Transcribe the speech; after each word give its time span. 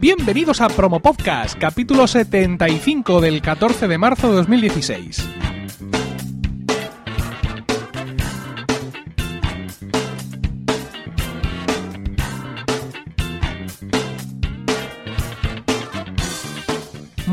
Bienvenidos 0.00 0.62
a 0.62 0.68
Promo 0.68 1.00
Podcast, 1.00 1.58
capítulo 1.58 2.06
75 2.06 3.20
del 3.20 3.42
14 3.42 3.86
de 3.86 3.98
marzo 3.98 4.30
de 4.30 4.36
2016. 4.36 5.28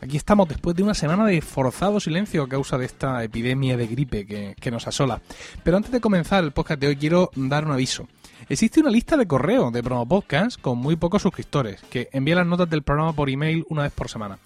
Aquí 0.00 0.16
estamos 0.16 0.48
después 0.48 0.76
de 0.76 0.82
una 0.82 0.94
semana 0.94 1.24
de 1.24 1.40
forzado 1.40 1.98
silencio 2.00 2.42
a 2.42 2.48
causa 2.48 2.76
de 2.76 2.84
esta 2.84 3.22
epidemia 3.24 3.76
de 3.76 3.86
gripe 3.86 4.26
que, 4.26 4.70
nos 4.70 4.86
asola. 4.86 5.22
Pero 5.62 5.76
antes 5.76 5.92
de 5.92 6.00
comenzar 6.00 6.44
el 6.44 6.52
podcast 6.52 6.80
de 6.80 6.88
hoy 6.88 6.96
quiero 6.96 7.30
dar 7.36 7.64
un 7.64 7.72
aviso. 7.72 8.08
Existe 8.48 8.80
una 8.80 8.90
lista 8.90 9.16
de 9.16 9.26
correo 9.26 9.70
de 9.70 9.82
Promo 9.82 10.06
Podcast 10.06 10.60
con 10.60 10.78
muy 10.78 10.96
pocos 10.96 11.22
suscriptores, 11.22 11.80
que 11.90 12.08
envía 12.12 12.36
las 12.36 12.46
notas 12.46 12.68
del 12.68 12.82
programa 12.82 13.14
por 13.14 13.30
email 13.30 13.64
una 13.70 13.82
vez 13.82 13.92
por 13.92 14.10
semana. 14.10 14.38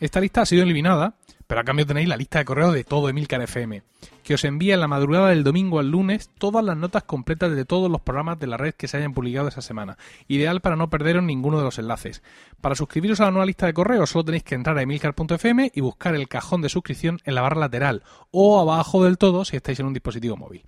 Esta 0.00 0.20
lista 0.20 0.42
ha 0.42 0.46
sido 0.46 0.62
eliminada, 0.62 1.14
pero 1.48 1.62
a 1.62 1.64
cambio 1.64 1.86
tenéis 1.86 2.08
la 2.08 2.16
lista 2.18 2.38
de 2.38 2.44
correo 2.44 2.72
de 2.72 2.84
todo 2.84 3.08
Emilcar 3.08 3.40
FM, 3.40 3.82
que 4.22 4.34
os 4.34 4.44
envía 4.44 4.74
en 4.74 4.80
la 4.80 4.86
madrugada 4.86 5.30
del 5.30 5.44
domingo 5.44 5.78
al 5.80 5.90
lunes 5.90 6.30
todas 6.38 6.62
las 6.62 6.76
notas 6.76 7.04
completas 7.04 7.56
de 7.56 7.64
todos 7.64 7.90
los 7.90 8.02
programas 8.02 8.38
de 8.38 8.46
la 8.46 8.58
red 8.58 8.74
que 8.74 8.86
se 8.86 8.98
hayan 8.98 9.14
publicado 9.14 9.48
esa 9.48 9.62
semana. 9.62 9.96
Ideal 10.28 10.60
para 10.60 10.76
no 10.76 10.90
perderos 10.90 11.24
ninguno 11.24 11.56
de 11.56 11.64
los 11.64 11.78
enlaces. 11.78 12.22
Para 12.60 12.74
suscribiros 12.74 13.20
a 13.20 13.24
la 13.24 13.30
nueva 13.30 13.46
lista 13.46 13.64
de 13.64 13.72
correo 13.72 14.06
solo 14.06 14.26
tenéis 14.26 14.44
que 14.44 14.56
entrar 14.56 14.76
a 14.76 14.82
emilcar.fm 14.82 15.72
y 15.74 15.80
buscar 15.80 16.14
el 16.14 16.28
cajón 16.28 16.60
de 16.60 16.68
suscripción 16.68 17.18
en 17.24 17.34
la 17.34 17.40
barra 17.40 17.60
lateral 17.60 18.02
o 18.30 18.60
abajo 18.60 19.02
del 19.04 19.16
todo 19.16 19.46
si 19.46 19.56
estáis 19.56 19.80
en 19.80 19.86
un 19.86 19.94
dispositivo 19.94 20.36
móvil. 20.36 20.66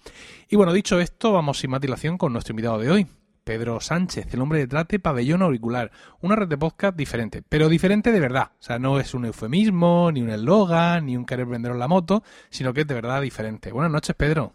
Y 0.48 0.56
bueno, 0.56 0.72
dicho 0.72 0.98
esto, 0.98 1.30
vamos 1.30 1.58
sin 1.58 1.70
más 1.70 1.82
dilación 1.82 2.16
con 2.16 2.32
nuestro 2.32 2.52
invitado 2.52 2.78
de 2.78 2.90
hoy. 2.90 3.06
Pedro 3.44 3.80
Sánchez, 3.80 4.32
el 4.34 4.40
hombre 4.40 4.58
detrás 4.60 4.86
de 4.88 4.98
Pabellón 4.98 5.42
Auricular, 5.42 5.90
una 6.20 6.36
red 6.36 6.48
de 6.48 6.58
podcast 6.58 6.96
diferente, 6.96 7.42
pero 7.48 7.68
diferente 7.68 8.12
de 8.12 8.20
verdad. 8.20 8.52
O 8.60 8.62
sea, 8.62 8.78
no 8.78 9.00
es 9.00 9.14
un 9.14 9.24
eufemismo, 9.24 10.10
ni 10.12 10.22
un 10.22 10.30
eslogan, 10.30 11.06
ni 11.06 11.16
un 11.16 11.24
querer 11.26 11.46
venderos 11.46 11.78
la 11.78 11.88
moto, 11.88 12.22
sino 12.50 12.72
que 12.72 12.82
es 12.82 12.86
de 12.86 12.94
verdad 12.94 13.20
diferente. 13.22 13.72
Buenas 13.72 13.90
noches, 13.92 14.14
Pedro. 14.16 14.52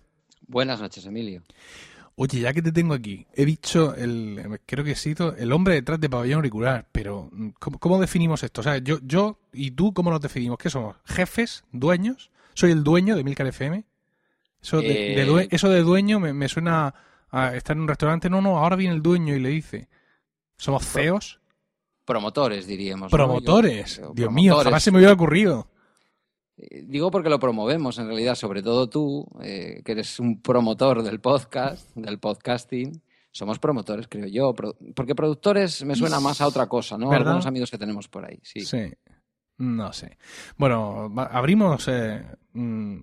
Buenas 0.47 0.79
noches, 0.79 1.05
Emilio. 1.05 1.41
Oye, 2.17 2.39
ya 2.39 2.53
que 2.53 2.61
te 2.61 2.71
tengo 2.71 2.93
aquí, 2.93 3.27
he 3.33 3.43
dicho, 3.43 3.93
el, 3.93 4.59
creo 4.65 4.85
que 4.85 4.91
he 4.91 4.95
sido 4.95 5.35
el 5.35 5.51
hombre 5.51 5.73
detrás 5.73 5.99
de 5.99 6.09
Pabellón 6.09 6.37
Auricular, 6.37 6.87
pero 6.93 7.29
¿cómo, 7.59 7.77
cómo 7.77 7.99
definimos 7.99 8.41
esto? 8.41 8.61
O 8.61 8.63
sea, 8.63 8.77
yo, 8.77 8.99
yo 9.03 9.37
y 9.51 9.71
tú, 9.71 9.93
¿cómo 9.93 10.11
nos 10.11 10.21
definimos? 10.21 10.57
¿Qué 10.57 10.69
somos? 10.69 10.95
¿Jefes? 11.03 11.65
¿Dueños? 11.73 12.31
¿Soy 12.53 12.71
el 12.71 12.85
dueño 12.85 13.17
de 13.17 13.23
Milcar 13.25 13.47
FM? 13.47 13.83
Eso 14.61 14.77
de, 14.79 15.21
Eh, 15.21 15.25
due- 15.25 15.47
eso 15.51 15.67
de 15.69 15.81
dueño 15.81 16.21
me, 16.21 16.31
me 16.31 16.47
suena 16.47 16.93
a 17.35 17.55
estar 17.55 17.75
en 17.75 17.81
un 17.83 17.87
restaurante. 17.87 18.29
No, 18.29 18.41
no, 18.41 18.57
ahora 18.57 18.75
viene 18.75 18.93
el 18.95 19.01
dueño 19.01 19.35
y 19.35 19.39
le 19.39 19.49
dice. 19.49 19.87
¿Somos 20.57 20.85
CEOs? 20.85 21.39
Promotores, 22.05 22.67
diríamos. 22.67 23.11
Promotores. 23.11 23.97
Yo- 23.97 24.11
Dios 24.13 24.31
mío, 24.31 24.57
jamás 24.57 24.83
se 24.83 24.91
me 24.91 24.97
hubiera 24.99 25.13
ocurrido. 25.13 25.67
Eh, 26.57 26.83
Digo 26.87 27.11
porque 27.11 27.29
lo 27.29 27.39
promovemos, 27.39 27.97
en 27.99 28.07
realidad, 28.07 28.35
sobre 28.35 28.61
todo 28.61 28.87
tú, 28.89 29.25
eh, 29.41 29.81
que 29.83 29.91
eres 29.93 30.19
un 30.19 30.41
promotor 30.41 31.03
del 31.03 31.19
podcast, 31.19 31.89
del 31.95 32.19
podcasting. 32.19 33.01
Somos 33.31 33.59
promotores, 33.59 34.07
creo 34.07 34.27
yo. 34.27 34.53
porque 34.95 35.13
productores 35.13 35.83
me 35.83 35.95
suena 35.95 36.21
más 36.21 36.39
a 36.39 36.47
otra 36.47 36.67
cosa, 36.67 36.97
¿no? 36.97 37.09
¿Verdad? 37.09 37.27
Algunos 37.29 37.45
amigos 37.47 37.69
que 37.69 37.77
tenemos 37.77 38.07
por 38.07 38.23
ahí, 38.25 38.39
sí. 38.43 38.61
Sí. 38.61 38.93
No 39.57 39.93
sé. 39.93 40.17
Bueno, 40.57 41.13
abrimos 41.31 41.87
eh, 41.87 42.25
mm, 42.51 42.97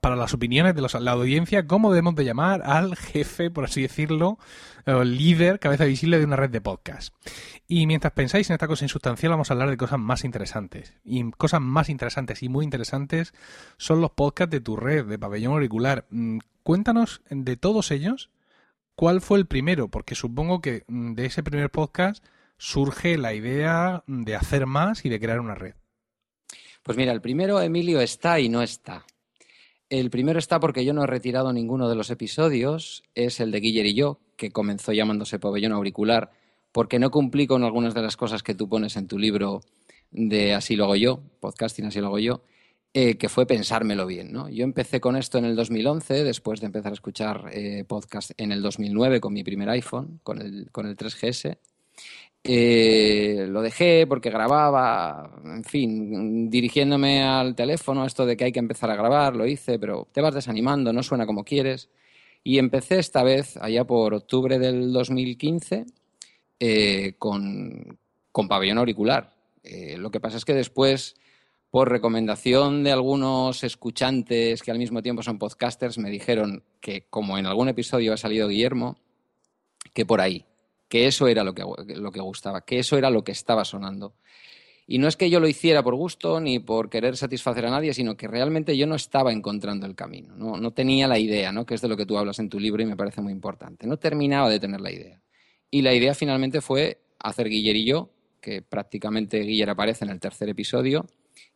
para 0.00 0.16
las 0.16 0.32
opiniones 0.32 0.74
de 0.74 0.80
los- 0.80 0.94
la 0.94 1.12
audiencia 1.12 1.66
cómo 1.66 1.90
debemos 1.92 2.14
de 2.16 2.24
llamar 2.24 2.62
al 2.64 2.96
jefe, 2.96 3.50
por 3.50 3.64
así 3.64 3.82
decirlo, 3.82 4.38
líder, 4.86 5.58
cabeza 5.60 5.84
visible 5.84 6.18
de 6.18 6.24
una 6.24 6.36
red 6.36 6.48
de 6.50 6.62
podcast. 6.62 7.14
Y 7.68 7.86
mientras 7.86 8.14
pensáis 8.14 8.48
en 8.48 8.54
esta 8.54 8.66
cosa 8.66 8.84
insustancial, 8.86 9.30
vamos 9.30 9.50
a 9.50 9.54
hablar 9.54 9.68
de 9.68 9.76
cosas 9.76 9.98
más 9.98 10.24
interesantes. 10.24 10.94
Y 11.04 11.30
cosas 11.32 11.60
más 11.60 11.90
interesantes 11.90 12.42
y 12.42 12.48
muy 12.48 12.64
interesantes 12.64 13.34
son 13.76 14.00
los 14.00 14.12
podcasts 14.12 14.50
de 14.52 14.60
tu 14.60 14.76
red, 14.76 15.04
de 15.06 15.18
Pabellón 15.18 15.52
Auricular. 15.52 16.06
Mm, 16.10 16.38
Cuéntanos 16.62 17.22
de 17.30 17.56
todos 17.56 17.90
ellos 17.90 18.30
cuál 18.94 19.20
fue 19.22 19.38
el 19.38 19.46
primero, 19.46 19.88
porque 19.88 20.14
supongo 20.14 20.60
que 20.60 20.84
mm, 20.88 21.12
de 21.14 21.26
ese 21.26 21.42
primer 21.42 21.70
podcast 21.70 22.24
surge 22.58 23.16
la 23.18 23.32
idea 23.34 24.02
de 24.06 24.36
hacer 24.36 24.66
más 24.66 25.04
y 25.04 25.08
de 25.08 25.18
crear 25.20 25.40
una 25.40 25.54
red. 25.54 25.74
Pues 26.82 26.96
mira, 26.96 27.12
el 27.12 27.20
primero, 27.20 27.60
Emilio, 27.60 28.00
está 28.00 28.40
y 28.40 28.48
no 28.48 28.62
está. 28.62 29.04
El 29.90 30.08
primero 30.08 30.38
está 30.38 30.60
porque 30.60 30.84
yo 30.84 30.94
no 30.94 31.02
he 31.02 31.06
retirado 31.06 31.52
ninguno 31.52 31.88
de 31.88 31.96
los 31.96 32.10
episodios, 32.10 33.02
es 33.14 33.40
el 33.40 33.50
de 33.50 33.60
Guiller 33.60 33.86
y 33.86 33.94
yo, 33.94 34.20
que 34.36 34.50
comenzó 34.50 34.92
llamándose 34.92 35.38
Pabellón 35.38 35.72
Auricular, 35.72 36.30
porque 36.72 36.98
no 36.98 37.10
cumplí 37.10 37.46
con 37.46 37.64
algunas 37.64 37.92
de 37.92 38.02
las 38.02 38.16
cosas 38.16 38.42
que 38.42 38.54
tú 38.54 38.68
pones 38.68 38.96
en 38.96 39.08
tu 39.08 39.18
libro 39.18 39.62
de 40.10 40.54
Así 40.54 40.76
lo 40.76 40.84
hago 40.84 40.96
yo, 40.96 41.20
podcasting 41.40 41.86
Así 41.86 42.00
lo 42.00 42.06
hago 42.06 42.18
yo, 42.18 42.42
eh, 42.94 43.16
que 43.16 43.28
fue 43.28 43.46
pensármelo 43.46 44.06
bien. 44.06 44.32
¿no? 44.32 44.48
Yo 44.48 44.64
empecé 44.64 45.00
con 45.00 45.16
esto 45.16 45.38
en 45.38 45.44
el 45.44 45.56
2011, 45.56 46.24
después 46.24 46.60
de 46.60 46.66
empezar 46.66 46.92
a 46.92 46.94
escuchar 46.94 47.50
eh, 47.52 47.84
podcast 47.86 48.30
en 48.36 48.52
el 48.52 48.62
2009 48.62 49.20
con 49.20 49.32
mi 49.32 49.44
primer 49.44 49.68
iPhone, 49.70 50.20
con 50.22 50.40
el, 50.40 50.70
con 50.72 50.86
el 50.86 50.96
3GS. 50.96 51.58
Eh, 52.42 53.46
lo 53.48 53.60
dejé 53.60 54.06
porque 54.06 54.30
grababa, 54.30 55.30
en 55.44 55.64
fin, 55.64 56.48
dirigiéndome 56.48 57.22
al 57.22 57.54
teléfono, 57.54 58.06
esto 58.06 58.24
de 58.24 58.36
que 58.36 58.44
hay 58.44 58.52
que 58.52 58.58
empezar 58.58 58.90
a 58.90 58.96
grabar, 58.96 59.36
lo 59.36 59.46
hice, 59.46 59.78
pero 59.78 60.08
te 60.12 60.22
vas 60.22 60.34
desanimando, 60.34 60.92
no 60.92 61.02
suena 61.02 61.26
como 61.26 61.44
quieres. 61.44 61.90
Y 62.42 62.58
empecé 62.58 62.98
esta 62.98 63.22
vez, 63.22 63.56
allá 63.58 63.84
por 63.84 64.14
octubre 64.14 64.58
del 64.58 64.92
2015, 64.92 65.84
eh, 66.58 67.14
con, 67.18 67.98
con 68.32 68.48
pabellón 68.48 68.78
auricular. 68.78 69.34
Eh, 69.62 69.96
lo 69.98 70.10
que 70.10 70.20
pasa 70.20 70.38
es 70.38 70.44
que 70.46 70.54
después, 70.54 71.16
por 71.70 71.90
recomendación 71.90 72.82
de 72.82 72.92
algunos 72.92 73.62
escuchantes 73.64 74.62
que 74.62 74.70
al 74.70 74.78
mismo 74.78 75.02
tiempo 75.02 75.22
son 75.22 75.38
podcasters, 75.38 75.98
me 75.98 76.10
dijeron 76.10 76.64
que, 76.80 77.06
como 77.10 77.36
en 77.36 77.46
algún 77.46 77.68
episodio 77.68 78.14
ha 78.14 78.16
salido 78.16 78.48
Guillermo, 78.48 78.96
que 79.92 80.06
por 80.06 80.20
ahí, 80.22 80.46
que 80.90 81.06
eso 81.06 81.28
era 81.28 81.44
lo 81.44 81.54
que, 81.54 81.64
lo 81.94 82.10
que 82.10 82.20
gustaba, 82.20 82.62
que 82.62 82.80
eso 82.80 82.98
era 82.98 83.10
lo 83.10 83.22
que 83.22 83.30
estaba 83.30 83.64
sonando. 83.64 84.16
Y 84.88 84.98
no 84.98 85.06
es 85.06 85.16
que 85.16 85.30
yo 85.30 85.38
lo 85.38 85.46
hiciera 85.46 85.84
por 85.84 85.94
gusto 85.94 86.40
ni 86.40 86.58
por 86.58 86.90
querer 86.90 87.16
satisfacer 87.16 87.64
a 87.64 87.70
nadie, 87.70 87.94
sino 87.94 88.16
que 88.16 88.26
realmente 88.26 88.76
yo 88.76 88.88
no 88.88 88.96
estaba 88.96 89.32
encontrando 89.32 89.86
el 89.86 89.94
camino, 89.94 90.34
no, 90.34 90.56
no 90.56 90.72
tenía 90.72 91.06
la 91.06 91.16
idea, 91.16 91.52
¿no? 91.52 91.64
que 91.64 91.74
es 91.74 91.80
de 91.80 91.86
lo 91.86 91.96
que 91.96 92.06
tú 92.06 92.18
hablas 92.18 92.40
en 92.40 92.48
tu 92.48 92.58
libro 92.58 92.82
y 92.82 92.86
me 92.86 92.96
parece 92.96 93.22
muy 93.22 93.32
importante. 93.32 93.86
No 93.86 93.98
terminaba 93.98 94.50
de 94.50 94.58
tener 94.58 94.80
la 94.80 94.90
idea. 94.90 95.22
Y 95.70 95.82
la 95.82 95.94
idea 95.94 96.12
finalmente 96.12 96.60
fue 96.60 97.00
hacer 97.20 97.48
Guiller 97.48 97.76
y 97.76 97.84
yo, 97.84 98.10
que 98.40 98.62
prácticamente 98.62 99.38
Guiller 99.38 99.70
aparece 99.70 100.04
en 100.04 100.10
el 100.10 100.18
tercer 100.18 100.48
episodio 100.48 101.06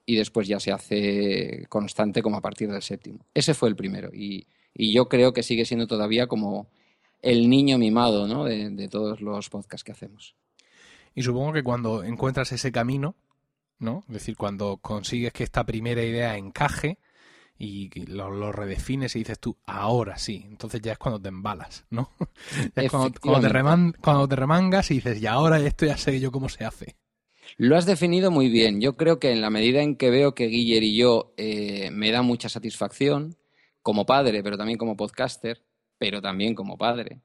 y 0.07 0.15
después 0.15 0.47
ya 0.47 0.61
se 0.61 0.71
hace 0.71 1.67
constante 1.69 2.23
como 2.23 2.37
a 2.37 2.41
partir 2.41 2.71
del 2.71 2.83
séptimo. 2.83 3.27
Ese 3.35 3.53
fue 3.55 3.69
el 3.69 3.75
primero 3.75 4.11
y, 4.15 4.47
y 4.73 4.93
yo 4.93 5.09
creo 5.09 5.33
que 5.33 5.43
sigue 5.43 5.65
siendo 5.65 5.89
todavía 5.89 6.29
como 6.29 6.69
el 7.25 7.49
niño 7.49 7.79
mimado 7.79 8.29
¿no? 8.29 8.45
de, 8.45 8.71
de 8.71 8.89
todos 8.89 9.21
los 9.21 9.49
podcasts 9.51 9.83
que 9.83 9.93
hacemos. 9.93 10.37
Y 11.15 11.23
supongo 11.23 11.53
que 11.53 11.63
cuando 11.63 12.05
encuentras 12.05 12.53
ese 12.53 12.71
camino, 12.71 13.15
¿no? 13.79 14.05
Es 14.09 14.15
decir, 14.15 14.37
cuando 14.37 14.79
consigues 14.79 15.33
que 15.33 15.45
esta 15.45 15.65
primera 15.65 16.03
idea 16.03 16.37
encaje 16.37 16.99
y 17.57 17.89
lo, 18.07 18.31
lo 18.31 18.53
redefines 18.53 19.15
y 19.15 19.21
dices 19.21 19.39
tú, 19.39 19.57
ahora 19.65 20.19
sí, 20.19 20.45
entonces 20.49 20.83
ya 20.83 20.93
es 20.93 20.99
cuando 20.99 21.21
te 21.21 21.29
embalas, 21.29 21.85
¿no? 21.91 22.11
Ya 22.77 22.83
es 22.83 22.91
cuando, 22.91 23.21
cuando, 23.21 23.47
te 23.47 23.53
reman, 23.53 23.95
cuando 24.01 24.29
te 24.29 24.37
remangas 24.37 24.91
y 24.91 24.95
dices, 24.95 25.23
y 25.23 25.27
ahora 25.27 25.59
esto 25.61 25.87
ya 25.87 25.97
sé 25.97 26.19
yo 26.21 26.33
cómo 26.33 26.49
se 26.49 26.65
hace. 26.65 26.97
Lo 27.57 27.77
has 27.77 27.87
definido 27.87 28.31
muy 28.31 28.49
bien. 28.49 28.81
Yo 28.81 28.97
creo 28.97 29.21
que 29.21 29.31
en 29.31 29.41
la 29.41 29.51
medida 29.51 29.83
en 29.83 29.97
que 29.97 30.11
veo 30.11 30.35
que 30.35 30.47
Guiller 30.47 30.83
y 30.83 30.97
yo 30.97 31.35
eh, 31.37 31.91
me 31.93 32.11
da 32.11 32.23
mucha 32.23 32.49
satisfacción, 32.49 33.37
como 33.83 34.07
padre, 34.07 34.43
pero 34.43 34.57
también 34.57 34.79
como 34.79 34.97
podcaster, 34.97 35.63
pero 35.99 36.21
también 36.21 36.55
como 36.55 36.77
padre, 36.77 37.21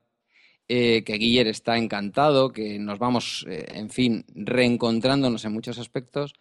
eh, 0.71 1.04
que 1.04 1.18
Guiller 1.18 1.48
está 1.48 1.77
encantado, 1.77 2.51
que 2.51 2.77
nos 2.77 3.00
vamos, 3.00 3.44
eh, 3.50 3.66
en 3.74 3.89
fin, 3.89 4.24
reencontrándonos 4.36 5.44
en 5.44 5.51
muchos 5.51 5.80
aspectos, 5.80 6.33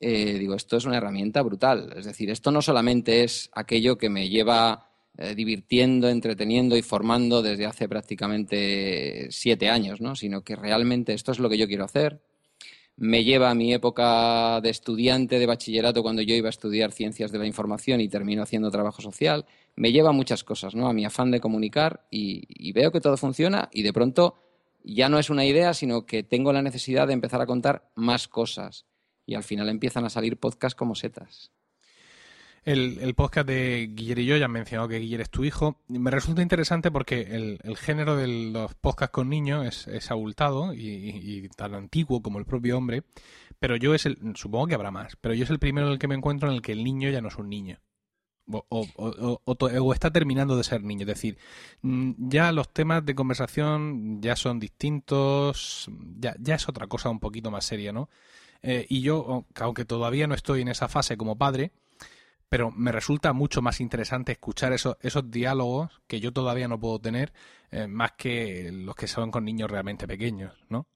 eh, 0.00 0.38
digo, 0.40 0.56
esto 0.56 0.76
es 0.76 0.86
una 0.86 0.96
herramienta 0.96 1.40
brutal. 1.42 1.94
Es 1.96 2.04
decir, 2.04 2.28
esto 2.30 2.50
no 2.50 2.62
solamente 2.62 3.22
es 3.22 3.48
aquello 3.52 3.96
que 3.96 4.10
me 4.10 4.28
lleva 4.28 4.82
divirtiendo, 5.34 6.10
entreteniendo 6.10 6.76
y 6.76 6.82
formando 6.82 7.40
desde 7.40 7.64
hace 7.64 7.88
prácticamente 7.88 9.28
siete 9.30 9.70
años, 9.70 9.98
¿no? 9.98 10.14
sino 10.14 10.42
que 10.44 10.56
realmente 10.56 11.14
esto 11.14 11.32
es 11.32 11.38
lo 11.38 11.48
que 11.48 11.56
yo 11.56 11.66
quiero 11.66 11.84
hacer. 11.84 12.20
Me 12.98 13.24
lleva 13.24 13.50
a 13.50 13.54
mi 13.54 13.74
época 13.74 14.60
de 14.62 14.70
estudiante 14.70 15.38
de 15.38 15.46
bachillerato 15.46 16.02
cuando 16.02 16.22
yo 16.22 16.34
iba 16.34 16.48
a 16.48 16.50
estudiar 16.50 16.92
ciencias 16.92 17.30
de 17.30 17.38
la 17.38 17.46
información 17.46 18.00
y 18.00 18.08
termino 18.08 18.42
haciendo 18.42 18.70
trabajo 18.70 19.02
social. 19.02 19.44
Me 19.74 19.92
lleva 19.92 20.08
a 20.08 20.12
muchas 20.12 20.44
cosas, 20.44 20.74
¿no? 20.74 20.88
A 20.88 20.94
mi 20.94 21.04
afán 21.04 21.30
de 21.30 21.40
comunicar 21.40 22.06
y, 22.10 22.44
y 22.48 22.72
veo 22.72 22.90
que 22.92 23.02
todo 23.02 23.18
funciona 23.18 23.68
y 23.70 23.82
de 23.82 23.92
pronto 23.92 24.36
ya 24.82 25.08
no 25.08 25.18
es 25.18 25.28
una 25.28 25.44
idea, 25.44 25.74
sino 25.74 26.06
que 26.06 26.22
tengo 26.22 26.52
la 26.52 26.62
necesidad 26.62 27.06
de 27.06 27.12
empezar 27.12 27.42
a 27.42 27.46
contar 27.46 27.90
más 27.96 28.28
cosas. 28.28 28.86
Y 29.26 29.34
al 29.34 29.42
final 29.42 29.68
empiezan 29.68 30.04
a 30.04 30.10
salir 30.10 30.38
podcasts 30.38 30.76
como 30.76 30.94
setas. 30.94 31.50
El, 32.66 33.14
podcast 33.14 33.46
de 33.46 33.92
Guiller 33.94 34.18
y 34.18 34.26
yo, 34.26 34.36
ya 34.36 34.46
han 34.46 34.50
mencionado 34.50 34.88
que 34.88 34.98
Guiller 34.98 35.20
es 35.20 35.30
tu 35.30 35.44
hijo. 35.44 35.78
Me 35.86 36.10
resulta 36.10 36.42
interesante 36.42 36.90
porque 36.90 37.20
el, 37.62 37.76
género 37.76 38.16
de 38.16 38.26
los 38.26 38.74
podcasts 38.74 39.12
con 39.12 39.28
niños 39.28 39.86
es, 39.86 40.10
abultado 40.10 40.74
y, 40.74 41.48
tan 41.56 41.76
antiguo 41.76 42.22
como 42.22 42.40
el 42.40 42.44
propio 42.44 42.76
hombre. 42.76 43.04
Pero 43.60 43.76
yo 43.76 43.94
es 43.94 44.04
el, 44.04 44.18
supongo 44.34 44.66
que 44.66 44.74
habrá 44.74 44.90
más, 44.90 45.14
pero 45.20 45.32
yo 45.32 45.44
es 45.44 45.50
el 45.50 45.60
primero 45.60 45.86
en 45.86 45.92
el 45.92 46.00
que 46.00 46.08
me 46.08 46.16
encuentro 46.16 46.48
en 46.48 46.56
el 46.56 46.60
que 46.62 46.72
el 46.72 46.82
niño 46.82 47.08
ya 47.08 47.20
no 47.20 47.28
es 47.28 47.36
un 47.36 47.48
niño. 47.48 47.78
O, 48.48 49.92
está 49.92 50.10
terminando 50.10 50.56
de 50.56 50.64
ser 50.64 50.82
niño. 50.82 51.02
Es 51.02 51.06
decir, 51.06 51.38
mm, 51.82 52.28
ya 52.28 52.50
los 52.50 52.72
temas 52.72 53.06
de 53.06 53.14
conversación 53.14 54.20
ya 54.20 54.34
son 54.34 54.58
distintos, 54.58 55.88
ya, 56.18 56.34
ya 56.40 56.56
es 56.56 56.68
otra 56.68 56.88
cosa 56.88 57.10
un 57.10 57.20
poquito 57.20 57.52
más 57.52 57.64
seria, 57.64 57.92
¿no? 57.92 58.08
Eh, 58.62 58.86
y 58.88 59.02
yo, 59.02 59.46
aunque 59.54 59.84
todavía 59.84 60.26
no 60.26 60.34
estoy 60.34 60.62
en 60.62 60.68
esa 60.68 60.88
fase 60.88 61.16
como 61.16 61.38
padre, 61.38 61.70
pero 62.48 62.70
me 62.70 62.92
resulta 62.92 63.32
mucho 63.32 63.62
más 63.62 63.80
interesante 63.80 64.32
escuchar 64.32 64.72
esos, 64.72 64.96
esos 65.00 65.30
diálogos 65.30 66.00
que 66.06 66.20
yo 66.20 66.32
todavía 66.32 66.68
no 66.68 66.78
puedo 66.78 66.98
tener, 67.00 67.32
eh, 67.70 67.86
más 67.86 68.12
que 68.12 68.70
los 68.72 68.94
que 68.94 69.08
son 69.08 69.30
con 69.30 69.44
niños 69.44 69.70
realmente 69.70 70.06
pequeños, 70.06 70.54
¿no? 70.68 70.86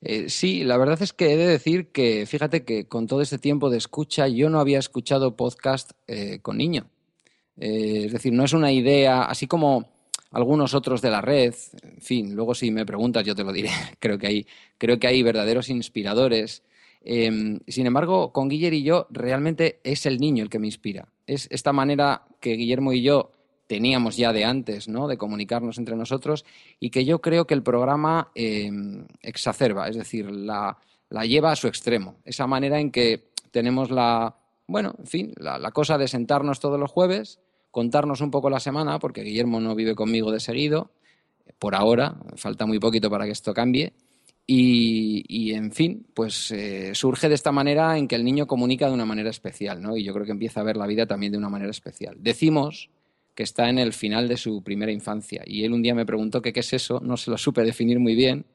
Eh, 0.00 0.30
sí, 0.30 0.62
la 0.62 0.76
verdad 0.76 1.02
es 1.02 1.12
que 1.12 1.32
he 1.32 1.36
de 1.36 1.46
decir 1.46 1.90
que, 1.90 2.24
fíjate 2.26 2.64
que 2.64 2.86
con 2.86 3.06
todo 3.06 3.20
este 3.20 3.38
tiempo 3.38 3.68
de 3.68 3.78
escucha, 3.78 4.28
yo 4.28 4.48
no 4.48 4.60
había 4.60 4.78
escuchado 4.78 5.36
podcast 5.36 5.92
eh, 6.06 6.38
con 6.40 6.56
niño. 6.56 6.88
es 7.56 8.12
decir, 8.12 8.32
no 8.32 8.44
es 8.44 8.52
una 8.52 8.70
idea, 8.70 9.22
así 9.24 9.46
como 9.46 9.90
algunos 10.30 10.74
otros 10.74 11.02
de 11.02 11.10
la 11.10 11.20
red, 11.20 11.54
en 11.82 12.00
fin, 12.00 12.34
luego 12.34 12.54
si 12.54 12.70
me 12.70 12.86
preguntas 12.86 13.24
yo 13.24 13.34
te 13.34 13.44
lo 13.44 13.52
diré, 13.52 13.70
creo 13.98 14.18
que 14.18 14.26
hay, 14.26 14.46
creo 14.78 14.98
que 14.98 15.06
hay 15.06 15.22
verdaderos 15.22 15.68
inspiradores 15.68 16.62
Em, 17.08 17.60
sin 17.68 17.86
embargo, 17.86 18.32
con 18.32 18.48
Guillermo 18.48 18.76
y 18.78 18.82
yo 18.82 19.06
realmente 19.10 19.78
es 19.84 20.06
el 20.06 20.18
niño 20.18 20.42
el 20.42 20.50
que 20.50 20.58
me 20.58 20.66
inspira. 20.66 21.08
Es 21.24 21.46
esta 21.52 21.72
manera 21.72 22.22
que 22.40 22.54
Guillermo 22.54 22.92
y 22.92 23.02
yo 23.02 23.30
teníamos 23.68 24.16
ya 24.16 24.32
de 24.32 24.44
antes, 24.44 24.88
¿no? 24.88 25.06
De 25.06 25.16
comunicarnos 25.16 25.78
entre 25.78 25.94
nosotros 25.94 26.44
y 26.80 26.90
que 26.90 27.04
yo 27.04 27.20
creo 27.20 27.46
que 27.46 27.54
el 27.54 27.62
programa 27.62 28.32
em, 28.34 29.06
exacerba, 29.22 29.88
es 29.88 29.96
decir, 29.96 30.28
la, 30.28 30.78
lleva 31.24 31.52
a 31.52 31.56
su 31.56 31.68
extremo. 31.68 32.16
Esa 32.24 32.48
manera 32.48 32.80
en 32.80 32.90
que 32.90 33.30
tenemos 33.52 33.92
la, 33.92 34.34
bueno, 34.66 34.96
en 34.98 35.06
fin, 35.06 35.32
la, 35.36 35.60
la 35.60 35.70
cosa 35.70 35.98
de 35.98 36.08
sentarnos 36.08 36.58
todos 36.58 36.78
los 36.80 36.90
jueves, 36.90 37.38
contarnos 37.70 38.20
un 38.20 38.32
poco 38.32 38.50
la 38.50 38.58
semana, 38.58 38.98
porque 38.98 39.22
Guillermo 39.22 39.60
no 39.60 39.76
vive 39.76 39.94
conmigo 39.94 40.32
de 40.32 40.40
seguido, 40.40 40.90
por 41.60 41.76
ahora, 41.76 42.16
falta 42.34 42.66
muy 42.66 42.80
poquito 42.80 43.08
para 43.10 43.26
que 43.26 43.30
esto 43.30 43.54
cambie 43.54 43.92
y, 44.48 45.52
en 45.52 45.72
fin, 45.72 46.06
pues 46.14 46.52
eh, 46.52 46.94
surge 46.94 47.28
de 47.28 47.34
esta 47.34 47.50
manera 47.50 47.98
en 47.98 48.06
que 48.06 48.14
el 48.14 48.24
niño 48.24 48.46
comunica 48.46 48.86
de 48.86 48.94
una 48.94 49.04
manera 49.04 49.30
especial, 49.30 49.82
¿no? 49.82 49.96
Y 49.96 50.04
yo 50.04 50.12
creo 50.12 50.24
que 50.24 50.32
empieza 50.32 50.60
a 50.60 50.64
ver 50.64 50.76
la 50.76 50.86
vida 50.86 51.06
también 51.06 51.32
de 51.32 51.38
una 51.38 51.48
manera 51.48 51.70
especial. 51.70 52.16
Decimos 52.20 52.90
que 53.34 53.42
está 53.42 53.68
en 53.68 53.78
el 53.78 53.92
final 53.92 54.28
de 54.28 54.36
su 54.36 54.62
primera 54.62 54.92
infancia 54.92 55.42
y 55.44 55.64
él 55.64 55.72
un 55.72 55.82
día 55.82 55.94
me 55.94 56.06
preguntó 56.06 56.42
qué 56.42 56.52
es 56.54 56.72
eso, 56.72 57.00
no 57.00 57.16
se 57.16 57.30
lo 57.30 57.38
supe 57.38 57.62
definir 57.62 57.98
muy 57.98 58.14
bien, 58.14 58.46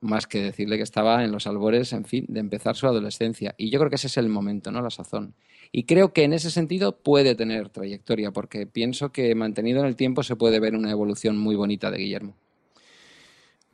más 0.00 0.26
que 0.26 0.42
decirle 0.42 0.76
que 0.76 0.82
estaba 0.82 1.24
en 1.24 1.32
los 1.32 1.46
albores, 1.46 1.92
en 1.94 2.04
fin, 2.04 2.26
de 2.28 2.40
empezar 2.40 2.76
su 2.76 2.86
adolescencia. 2.86 3.54
Y 3.56 3.70
yo 3.70 3.78
creo 3.78 3.88
que 3.88 3.96
ese 3.96 4.08
es 4.08 4.18
el 4.18 4.28
momento, 4.28 4.70
¿no? 4.70 4.82
La 4.82 4.90
sazón. 4.90 5.34
Y 5.72 5.84
creo 5.84 6.12
que 6.12 6.24
en 6.24 6.34
ese 6.34 6.50
sentido 6.50 7.02
puede 7.02 7.34
tener 7.34 7.70
trayectoria, 7.70 8.30
porque 8.30 8.66
pienso 8.66 9.10
que 9.10 9.34
mantenido 9.34 9.80
en 9.80 9.86
el 9.86 9.96
tiempo 9.96 10.22
se 10.22 10.36
puede 10.36 10.60
ver 10.60 10.74
una 10.74 10.90
evolución 10.90 11.38
muy 11.38 11.56
bonita 11.56 11.90
de 11.90 11.98
Guillermo. 11.98 12.36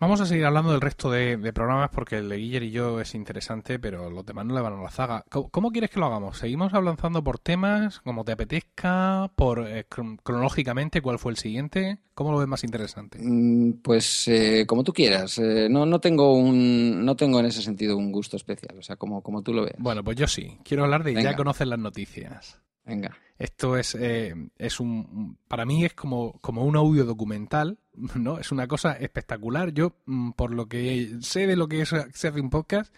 Vamos 0.00 0.18
a 0.22 0.24
seguir 0.24 0.46
hablando 0.46 0.72
del 0.72 0.80
resto 0.80 1.10
de, 1.10 1.36
programas 1.52 1.90
porque 1.90 2.16
el 2.16 2.30
de 2.30 2.38
Guiller 2.38 2.62
y 2.62 2.70
yo 2.70 3.02
es 3.02 3.14
interesante, 3.14 3.78
pero 3.78 4.08
los 4.08 4.24
demás 4.24 4.46
no 4.46 4.54
le 4.54 4.62
van 4.62 4.72
a 4.72 4.82
la 4.82 4.90
zaga. 4.90 5.26
¿Cómo, 5.28 5.70
quieres 5.70 5.90
que 5.90 6.00
lo 6.00 6.06
hagamos? 6.06 6.38
¿Seguimos 6.38 6.72
avanzando 6.72 7.22
por 7.22 7.38
temas, 7.38 8.00
como 8.00 8.24
te 8.24 8.32
apetezca, 8.32 9.30
por 9.36 9.68
eh, 9.68 9.84
cronológicamente 10.22 11.02
cuál 11.02 11.18
fue 11.18 11.32
el 11.32 11.36
siguiente? 11.36 11.98
¿Cómo 12.14 12.32
lo 12.32 12.38
ves 12.38 12.48
más 12.48 12.64
interesante? 12.64 13.18
Mm, 13.20 13.82
pues 13.82 14.26
eh, 14.28 14.64
como 14.66 14.84
tú 14.84 14.94
quieras. 14.94 15.36
Eh, 15.36 15.68
no, 15.70 15.84
no, 15.84 16.00
tengo 16.00 16.32
un, 16.32 17.04
no 17.04 17.14
tengo 17.14 17.38
en 17.38 17.44
ese 17.44 17.60
sentido 17.60 17.98
un 17.98 18.10
gusto 18.10 18.38
especial, 18.38 18.78
o 18.78 18.82
sea, 18.82 18.96
como, 18.96 19.22
como 19.22 19.42
tú 19.42 19.52
lo 19.52 19.64
ves. 19.64 19.74
Bueno, 19.76 20.02
pues 20.02 20.16
yo 20.16 20.26
sí. 20.26 20.56
Quiero 20.64 20.84
hablar 20.84 21.04
de 21.04 21.22
Ya 21.22 21.36
conoces 21.36 21.66
las 21.68 21.78
noticias. 21.78 22.58
Venga. 22.84 23.16
Esto 23.38 23.78
es, 23.78 23.94
eh, 23.94 24.34
es 24.58 24.80
un, 24.80 25.38
para 25.48 25.64
mí 25.64 25.84
es 25.84 25.94
como, 25.94 26.38
como 26.42 26.64
un 26.64 26.76
audio 26.76 27.04
documental, 27.06 27.78
¿no? 28.14 28.38
Es 28.38 28.52
una 28.52 28.68
cosa 28.68 28.92
espectacular. 28.92 29.72
Yo, 29.72 29.96
mm, 30.04 30.32
por 30.32 30.52
lo 30.52 30.68
que 30.68 31.16
sé 31.22 31.46
de 31.46 31.56
lo 31.56 31.66
que 31.66 31.82
es, 31.82 31.88
se 31.88 32.28
hace 32.28 32.40
un 32.40 32.50
podcast, 32.50 32.94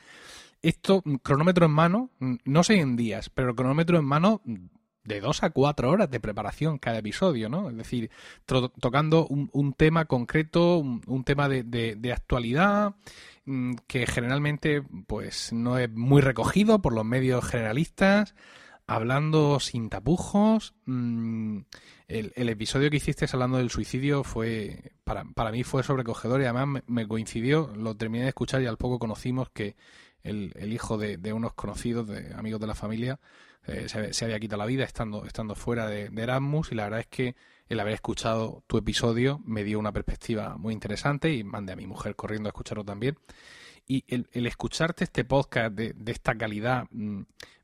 esto, 0.61 1.03
mm, 1.05 1.17
cronómetro 1.17 1.67
en 1.67 1.73
mano, 1.73 2.11
mm, 2.19 2.35
no 2.45 2.65
sé 2.65 2.81
en 2.81 2.97
días, 2.97 3.31
pero 3.31 3.55
cronómetro 3.55 3.99
en 3.99 4.05
mano 4.05 4.43
de 5.05 5.21
dos 5.21 5.43
a 5.43 5.51
cuatro 5.51 5.91
horas 5.91 6.11
de 6.11 6.21
preparación 6.21 6.79
cada 6.79 6.99
episodio, 6.99 7.49
¿no? 7.49 7.71
Es 7.71 7.77
decir, 7.77 8.11
tocando 8.47 9.27
un, 9.27 9.73
tema 9.75 10.05
concreto, 10.07 10.79
un, 10.79 11.25
tema 11.25 11.49
de, 11.49 11.63
de, 11.65 12.13
actualidad 12.13 12.95
que 13.89 14.07
generalmente 14.07 14.83
pues 15.09 15.53
no 15.53 15.79
es 15.79 15.91
muy 15.91 16.21
recogido 16.21 16.81
por 16.81 16.95
los 16.95 17.05
medios 17.05 17.45
generalistas 17.45 18.37
hablando 18.87 19.61
sin 19.61 19.89
tapujos. 19.89 20.75
Mm, 20.87 21.61
el, 22.09 22.49
episodio 22.49 22.91
que 22.91 22.97
hiciste 22.97 23.27
hablando 23.33 23.59
del 23.59 23.71
suicidio 23.71 24.25
fue, 24.25 24.93
para, 25.05 25.25
para 25.25 25.51
mí 25.51 25.65
fue 25.65 25.83
sobrecogedor 25.83 26.41
y 26.41 26.45
además 26.45 26.83
me, 26.87 27.09
coincidió, 27.09 27.73
lo 27.77 27.97
terminé 27.97 28.25
de 28.25 28.31
escuchar 28.31 28.63
y 28.63 28.67
al 28.67 28.77
poco 28.77 28.99
conocimos 28.99 29.49
que 29.51 29.77
el, 30.23 30.53
el 30.57 30.73
hijo 30.73 30.99
de, 30.99 31.17
de, 31.17 31.33
unos 31.33 31.55
conocidos, 31.55 32.07
de 32.07 32.35
amigos 32.35 32.61
de 32.61 32.67
la 32.67 32.75
familia, 32.75 33.19
eh, 33.67 33.89
se, 33.89 34.25
había 34.25 34.41
quitado 34.41 34.59
la 34.59 34.67
vida 34.67 34.85
estando, 34.85 35.25
estando 35.25 35.55
fuera 35.55 35.87
de, 35.87 36.11
Erasmus 36.15 36.73
y 36.73 36.75
la 36.75 36.85
verdad 36.85 37.01
es 37.01 37.07
que 37.07 37.37
el 37.69 37.79
haber 37.79 37.95
escuchado 37.95 38.65
tu 38.67 38.77
episodio 38.77 39.41
me 39.45 39.63
dio 39.63 39.79
una 39.79 39.93
perspectiva 39.93 40.57
muy 40.57 40.75
interesante 40.75 41.33
y 41.33 41.45
mandé 41.45 41.73
a 41.73 41.77
mi 41.77 41.87
mujer 41.87 42.17
corriendo 42.17 42.49
a 42.49 42.51
escucharlo 42.51 42.85
también. 42.85 43.17
Y 43.87 44.05
el, 44.09 44.29
el 44.33 44.47
escucharte 44.47 45.05
este 45.05 45.25
podcast 45.25 45.75
de, 45.75 45.93
de 45.93 46.13
esta 46.13 46.37
calidad 46.37 46.87
mm, 46.91 47.23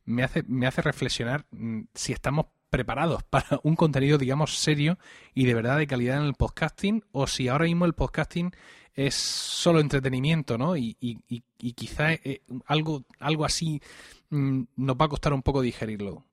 me 0.09 0.23
hace, 0.23 0.43
me 0.45 0.67
hace 0.67 0.81
reflexionar 0.81 1.45
mm, 1.51 1.83
si 1.95 2.13
estamos 2.13 2.47
preparados 2.71 3.23
para 3.31 3.61
un 3.63 3.77
contenido, 3.77 4.19
digamos, 4.19 4.59
serio 4.59 4.99
y 5.35 5.45
de 5.45 5.55
verdad 5.55 5.79
de 5.79 5.87
calidad 5.87 6.19
en 6.19 6.25
el 6.25 6.35
podcasting, 6.35 7.05
o 7.13 7.27
si 7.27 7.49
ahora 7.49 7.67
mismo 7.67 7.85
el 7.85 7.93
podcasting 7.93 8.53
es 8.95 9.15
solo 9.15 9.81
entretenimiento, 9.81 10.59
¿no? 10.59 10.77
Y, 10.77 10.97
y, 10.99 11.19
y, 11.29 11.73
quizá 11.75 12.15
eh, 12.15 12.43
algo, 12.67 13.05
algo 13.21 13.45
así 13.45 13.81
mm, 14.31 14.63
nos 14.77 14.97
va 14.97 15.05
a 15.05 15.09
costar 15.09 15.33
un 15.33 15.43
poco 15.43 15.61
digerirlo. 15.61 16.25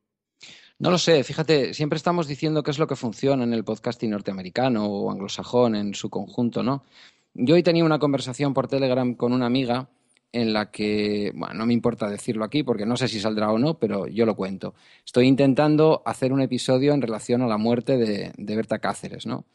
No 0.79 0.89
lo 0.89 0.97
sé, 0.97 1.23
fíjate, 1.23 1.73
siempre 1.73 1.97
estamos 1.97 2.27
diciendo 2.27 2.63
qué 2.63 2.71
es 2.71 2.79
lo 2.79 2.87
que 2.87 2.95
funciona 2.95 3.43
en 3.43 3.53
el 3.53 3.63
podcasting 3.63 4.09
norteamericano 4.09 4.85
o 4.85 5.11
anglosajón 5.11 5.75
en 5.75 5.93
su 5.93 6.09
conjunto, 6.09 6.63
¿no? 6.63 6.83
Yo 7.33 7.55
hoy 7.55 7.63
tenía 7.63 7.83
una 7.83 7.99
conversación 7.99 8.53
por 8.53 8.67
Telegram 8.67 9.13
con 9.13 9.31
una 9.31 9.45
amiga 9.45 9.89
en 10.35 10.51
la 10.51 10.69
que, 10.69 11.31
bueno, 11.33 11.53
no 11.53 11.65
me 11.65 11.73
importa 11.73 12.09
decirlo 12.09 12.43
aquí 12.43 12.61
porque 12.61 12.85
no 12.85 12.97
sé 12.97 13.07
si 13.07 13.21
saldrá 13.21 13.51
o 13.51 13.57
no, 13.57 13.79
pero 13.79 14.05
yo 14.07 14.25
lo 14.25 14.35
cuento. 14.35 14.75
Estoy 15.05 15.27
intentando 15.27 16.03
hacer 16.05 16.33
un 16.33 16.41
episodio 16.41 16.93
en 16.93 17.01
relación 17.01 17.41
a 17.41 17.47
la 17.47 17.57
muerte 17.57 17.97
de, 17.97 18.33
Berta 18.37 18.79
Cáceres, 18.79 19.25
¿no? 19.25 19.45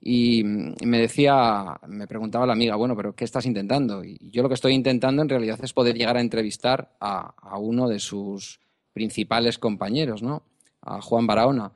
Y 0.00 0.42
me 0.44 0.98
decía, 0.98 1.78
me 1.86 2.06
preguntaba 2.06 2.46
la 2.46 2.54
amiga, 2.54 2.74
bueno, 2.76 2.96
pero 2.96 3.14
¿qué 3.14 3.24
estás 3.24 3.44
intentando? 3.44 4.02
Y 4.02 4.18
yo 4.30 4.42
lo 4.42 4.48
que 4.48 4.54
estoy 4.54 4.72
intentando 4.72 5.20
en 5.20 5.28
realidad 5.28 5.60
es 5.62 5.74
poder 5.74 5.94
llegar 5.94 6.16
a 6.16 6.22
entrevistar 6.22 6.96
a, 7.00 7.34
a 7.36 7.58
uno 7.58 7.86
de 7.86 7.98
sus 7.98 8.60
principales 8.94 9.58
compañeros, 9.58 10.22
¿no? 10.22 10.42
A 10.80 11.02
Juan 11.02 11.26
Barahona 11.26 11.72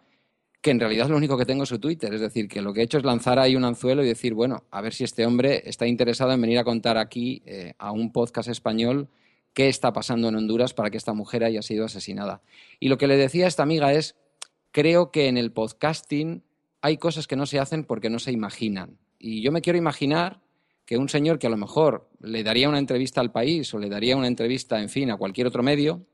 que 0.64 0.71
en 0.71 0.80
realidad 0.80 1.11
lo 1.11 1.18
único 1.18 1.37
que 1.37 1.44
tengo 1.44 1.64
es 1.64 1.68
su 1.68 1.78
Twitter. 1.78 2.14
Es 2.14 2.23
decir, 2.23 2.49
que 2.49 2.62
lo 2.62 2.73
que 2.73 2.80
he 2.80 2.85
hecho 2.85 2.97
es 2.97 3.04
lanzar 3.04 3.38
ahí 3.38 3.54
un 3.54 3.66
anzuelo 3.66 4.02
y 4.02 4.09
decir, 4.09 4.33
bueno, 4.33 4.64
a 4.71 4.80
ver 4.80 4.94
si 4.94 5.04
este 5.04 5.26
hombre 5.26 5.62
está 5.66 5.87
interesado 5.87 6.33
en 6.33 6.40
venir 6.40 6.59
a 6.59 6.64
contar 6.64 6.97
aquí 6.97 7.42
eh, 7.44 7.75
a 7.76 7.92
un 7.92 8.12
podcast 8.12 8.49
español 8.49 9.11
qué 9.52 9.68
está 9.68 9.92
pasando 9.92 10.26
en 10.28 10.37
Honduras 10.37 10.73
para 10.73 10.88
que 10.88 10.97
esta 10.97 11.12
mujer 11.12 11.44
haya 11.44 11.61
sido 11.61 11.85
asesinada. 11.85 12.40
Y 12.80 12.88
lo 12.88 12.97
que 12.97 13.06
le 13.06 13.18
decía 13.18 13.44
a 13.44 13.49
esta 13.49 13.62
amiga 13.62 13.92
es, 13.92 14.16
creo 14.71 15.11
que 15.11 15.28
en 15.28 15.37
el 15.37 15.52
podcasting 15.52 16.42
hay 16.80 16.97
cosas 16.97 17.26
que 17.26 17.37
no 17.37 17.44
se 17.44 17.59
hacen 17.59 17.85
porque 17.85 18.09
no 18.09 18.18
se 18.18 18.33
imaginan. 18.33 18.97
Y 19.18 19.42
yo 19.42 19.52
me 19.52 19.61
quiero 19.61 19.78
imaginar 19.78 20.40
que 20.87 20.97
un 20.97 21.11
señor 21.11 21.38
que 21.38 21.47
a 21.47 21.50
lo 21.50 21.59
mejor 21.59 22.09
le 22.21 22.42
daría 22.42 22.71
una 22.71 22.78
entrevista 22.78 23.21
al 23.21 23.33
país 23.33 23.75
o 23.75 23.78
le 23.78 23.90
daría 23.90 24.16
una 24.16 24.28
entrevista, 24.28 24.80
en 24.80 24.88
fin, 24.88 25.11
a 25.11 25.18
cualquier 25.18 25.47
otro 25.47 25.62
medio, 25.62 26.06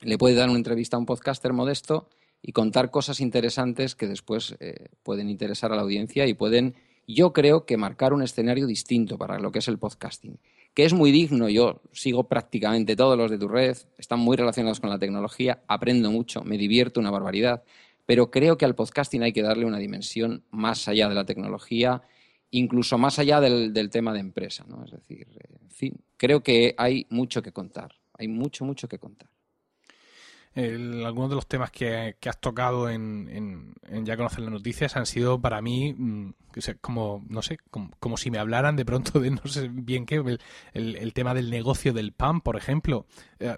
le 0.00 0.16
puede 0.16 0.34
dar 0.34 0.48
una 0.48 0.56
entrevista 0.56 0.96
a 0.96 1.00
un 1.00 1.04
podcaster 1.04 1.52
modesto 1.52 2.08
y 2.46 2.52
contar 2.52 2.92
cosas 2.92 3.18
interesantes 3.20 3.96
que 3.96 4.06
después 4.06 4.54
eh, 4.60 4.90
pueden 5.02 5.28
interesar 5.28 5.72
a 5.72 5.76
la 5.76 5.82
audiencia 5.82 6.28
y 6.28 6.34
pueden, 6.34 6.76
yo 7.04 7.32
creo 7.32 7.66
que 7.66 7.76
marcar 7.76 8.12
un 8.12 8.22
escenario 8.22 8.68
distinto 8.68 9.18
para 9.18 9.40
lo 9.40 9.50
que 9.50 9.58
es 9.58 9.66
el 9.66 9.78
podcasting, 9.78 10.38
que 10.72 10.84
es 10.84 10.94
muy 10.94 11.10
digno. 11.10 11.48
Yo 11.48 11.82
sigo 11.90 12.28
prácticamente 12.28 12.94
todos 12.94 13.18
los 13.18 13.32
de 13.32 13.38
tu 13.38 13.48
red, 13.48 13.76
están 13.98 14.20
muy 14.20 14.36
relacionados 14.36 14.78
con 14.78 14.90
la 14.90 14.98
tecnología, 15.00 15.64
aprendo 15.66 16.12
mucho, 16.12 16.44
me 16.44 16.56
divierto 16.56 17.00
una 17.00 17.10
barbaridad, 17.10 17.64
pero 18.06 18.30
creo 18.30 18.56
que 18.56 18.64
al 18.64 18.76
podcasting 18.76 19.24
hay 19.24 19.32
que 19.32 19.42
darle 19.42 19.64
una 19.64 19.78
dimensión 19.78 20.44
más 20.52 20.86
allá 20.86 21.08
de 21.08 21.16
la 21.16 21.26
tecnología 21.26 22.02
incluso 22.52 22.96
más 22.96 23.18
allá 23.18 23.40
del, 23.40 23.90
tema 23.90 24.12
de 24.12 24.20
empresa, 24.20 24.64
¿no? 24.68 24.84
Es 24.84 24.92
decir, 24.92 25.26
en 25.60 25.70
fin, 25.70 26.00
creo 26.16 26.44
que 26.44 26.76
hay 26.78 27.06
mucho 27.10 27.42
que 27.42 27.50
contar, 27.50 27.96
hay 28.14 28.28
mucho, 28.28 28.64
mucho 28.64 28.86
que 28.86 29.00
contar. 29.00 29.28
Algunos 30.56 31.28
de 31.28 31.36
los 31.36 31.46
temas 31.46 31.70
que, 31.70 32.16
has 32.24 32.40
tocado 32.40 32.88
en, 32.88 33.74
Ya 34.04 34.16
conocer 34.16 34.40
las 34.40 34.52
noticias 34.52 34.96
han 34.96 35.04
sido 35.04 35.40
para 35.40 35.60
mí 35.60 35.92
mm, 35.92 36.30
como, 36.80 37.24
no 37.28 37.42
sé, 37.42 37.58
como, 37.70 38.16
si 38.16 38.30
me 38.30 38.38
hablaran 38.38 38.74
de 38.76 38.86
pronto 38.86 39.20
de 39.20 39.30
no 39.30 39.42
sé 39.44 39.68
bien 39.70 40.06
qué, 40.06 40.38
el, 40.72 41.12
tema 41.12 41.34
del 41.34 41.50
negocio 41.50 41.92
del 41.92 42.12
pan, 42.12 42.40
por 42.40 42.56
ejemplo. 42.56 43.06
Eh, 43.38 43.56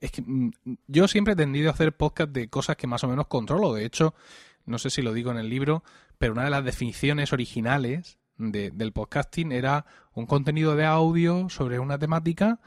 es 0.00 0.10
que 0.10 0.22
mm, 0.22 0.52
yo 0.86 1.06
siempre 1.06 1.34
he 1.34 1.36
tendido 1.36 1.68
a 1.68 1.74
hacer 1.74 1.94
podcast 1.94 2.30
de 2.30 2.48
cosas 2.48 2.76
que 2.76 2.86
más 2.86 3.04
o 3.04 3.08
menos 3.08 3.26
controlo. 3.26 3.74
De 3.74 3.84
hecho, 3.84 4.14
no 4.64 4.78
sé 4.78 4.88
si 4.88 5.02
lo 5.02 5.12
digo 5.12 5.30
en 5.30 5.38
el 5.38 5.50
libro, 5.50 5.84
pero 6.16 6.32
una 6.32 6.44
de 6.44 6.50
las 6.50 6.64
definiciones 6.64 7.32
originales 7.32 8.18
del 8.38 8.92
podcasting 8.92 9.50
era 9.50 9.84
un 10.14 10.26
contenido 10.26 10.76
de 10.76 10.84
audio 10.84 11.48
sobre 11.48 11.80
una 11.80 11.98
temática 11.98 12.60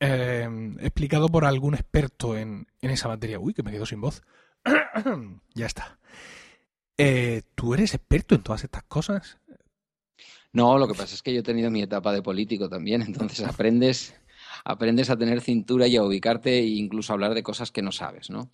eh, 0.00 0.48
explicado 0.80 1.28
por 1.28 1.44
algún 1.44 1.74
experto 1.74 2.36
en, 2.36 2.66
esa 2.80 3.08
materia. 3.08 3.38
Uy, 3.38 3.54
que 3.54 3.62
me 3.62 3.72
quedo 3.72 3.86
sin 3.86 4.00
voz. 4.00 4.22
ya 5.54 5.66
está. 5.66 5.98
Eh, 6.96 7.42
¿Tú 7.54 7.74
eres 7.74 7.94
experto 7.94 8.34
en 8.34 8.42
todas 8.42 8.64
estas 8.64 8.82
cosas? 8.84 9.38
No, 10.52 10.78
lo 10.78 10.88
que 10.88 10.94
pasa 10.94 11.14
es 11.14 11.22
que 11.22 11.32
yo 11.32 11.40
he 11.40 11.44
tenido 11.44 11.70
mi 11.70 11.82
etapa 11.82 12.12
de 12.12 12.22
político 12.22 12.68
también, 12.68 13.02
entonces 13.06 13.46
aprendes, 13.46 14.14
aprendes 14.64 15.10
a 15.10 15.16
tener 15.16 15.40
cintura 15.40 15.86
y 15.86 15.96
a 15.96 16.02
ubicarte 16.02 16.58
e 16.58 16.66
incluso 16.66 17.12
a 17.12 17.14
hablar 17.14 17.34
de 17.34 17.42
cosas 17.42 17.70
que 17.70 17.82
no 17.82 17.92
sabes, 17.92 18.30
¿no? 18.30 18.50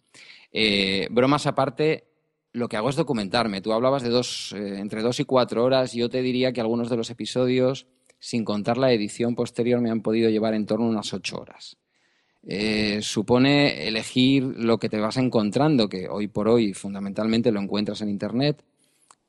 Eh, 0.53 1.09
bromas 1.11 1.47
aparte, 1.47 2.09
lo 2.53 2.69
que 2.69 2.77
hago 2.77 2.89
es 2.89 2.97
documentarme. 2.97 3.61
Tú 3.61 3.73
hablabas 3.73 4.03
de 4.03 4.11
dos, 4.11 4.53
eh, 4.53 4.79
entre 4.79 5.03
dos 5.03 5.19
y 5.21 5.25
cuatro 5.25 5.65
horas. 5.65 5.93
Yo 5.93 6.09
te 6.09 6.23
diría 6.23 6.53
que 6.53 6.61
algunos 6.61 6.89
de 6.89 6.97
los 6.97 7.11
episodios, 7.11 7.87
sin 8.25 8.43
contar 8.43 8.78
la 8.78 8.90
edición 8.90 9.35
posterior, 9.35 9.83
me 9.83 9.90
han 9.90 10.00
podido 10.00 10.31
llevar 10.31 10.54
en 10.54 10.64
torno 10.64 10.87
a 10.87 10.88
unas 10.88 11.12
ocho 11.12 11.37
horas. 11.37 11.76
Eh, 12.43 13.00
supone 13.02 13.87
elegir 13.87 14.45
lo 14.45 14.78
que 14.78 14.88
te 14.88 14.99
vas 14.99 15.19
encontrando, 15.19 15.90
que 15.90 16.09
hoy 16.09 16.26
por 16.28 16.49
hoy 16.49 16.73
fundamentalmente 16.73 17.52
lo 17.52 17.61
encuentras 17.61 18.00
en 18.00 18.09
Internet, 18.09 18.64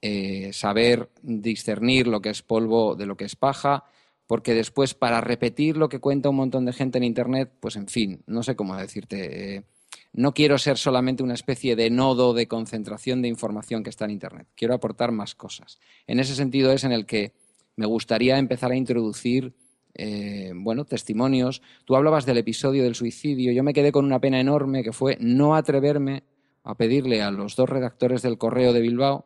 eh, 0.01 0.53
saber 0.53 1.09
discernir 1.21 2.07
lo 2.07 2.21
que 2.21 2.29
es 2.29 2.41
polvo 2.41 2.95
de 2.95 3.05
lo 3.05 3.17
que 3.17 3.25
es 3.25 3.35
paja, 3.35 3.83
porque 4.27 4.53
después 4.53 4.93
para 4.93 5.19
repetir 5.19 5.75
lo 5.75 5.89
que 5.89 5.99
cuenta 5.99 6.29
un 6.29 6.37
montón 6.37 6.63
de 6.63 6.71
gente 6.71 6.97
en 6.97 7.03
Internet, 7.03 7.51
pues 7.59 7.75
en 7.75 7.87
fin, 7.87 8.23
no 8.27 8.43
sé 8.43 8.55
cómo 8.55 8.77
decirte 8.77 9.65
no 10.13 10.33
quiero 10.33 10.57
ser 10.57 10.77
solamente 10.77 11.23
una 11.23 11.33
especie 11.33 11.75
de 11.75 11.89
nodo 11.89 12.33
de 12.33 12.47
concentración 12.47 13.21
de 13.21 13.27
información 13.27 13.83
que 13.83 13.89
está 13.89 14.05
en 14.05 14.11
Internet. 14.11 14.47
Quiero 14.55 14.73
aportar 14.73 15.11
más 15.11 15.35
cosas. 15.35 15.79
En 16.07 16.21
ese 16.21 16.35
sentido 16.35 16.71
es 16.71 16.85
en 16.85 16.93
el 16.93 17.05
que 17.05 17.33
me 17.75 17.86
gustaría 17.86 18.38
empezar 18.38 18.72
a 18.72 18.75
introducir 18.75 19.53
eh, 19.98 20.51
bueno, 20.53 20.86
testimonios. 20.86 21.62
Tú 21.86 21.96
hablabas 21.96 22.25
del 22.25 22.38
episodio 22.38 22.84
del 22.84 22.96
suicidio. 22.96 23.51
Yo 23.53 23.63
me 23.63 23.74
quedé 23.74 23.91
con 23.91 24.05
una 24.05 24.20
pena 24.20 24.39
enorme 24.39 24.84
que 24.84 24.91
fue 24.91 25.17
no 25.20 25.55
atreverme 25.55 26.24
a 26.63 26.75
pedirle 26.75 27.22
a 27.22 27.32
los 27.32 27.55
dos 27.55 27.70
redactores 27.70 28.22
del 28.22 28.38
correo 28.38 28.74
de 28.74 28.82
Bilbao 28.82 29.25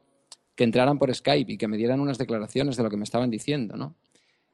que 0.56 0.64
entraran 0.64 1.00
por 1.00 1.14
Skype 1.14 1.54
y 1.54 1.58
que 1.58 1.68
me 1.68 1.78
dieran 1.78 2.00
unas 2.00 2.18
declaraciones 2.18 2.76
de 2.76 2.84
lo 2.84 2.90
que 2.90 2.98
me 2.98 3.04
estaban 3.04 3.30
diciendo, 3.30 3.78
¿no? 3.78 3.96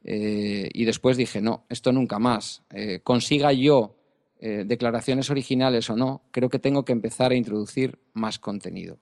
Eh, 0.04 0.70
y 0.72 0.86
después 0.86 1.18
dije, 1.18 1.42
no, 1.42 1.66
esto 1.68 1.92
nunca 1.92 2.20
más. 2.20 2.64
Eh, 2.72 3.02
consiga 3.04 3.52
yo 3.52 3.98
declaraciones 4.38 5.32
originales 5.32 5.90
o 5.90 5.96
no, 5.96 6.22
creo 6.30 6.50
que 6.50 6.60
tengo 6.60 6.86
que 6.86 6.92
empezar 6.92 7.32
a 7.32 7.36
introducir 7.36 7.98
más 8.14 8.38
contenido. 8.38 9.00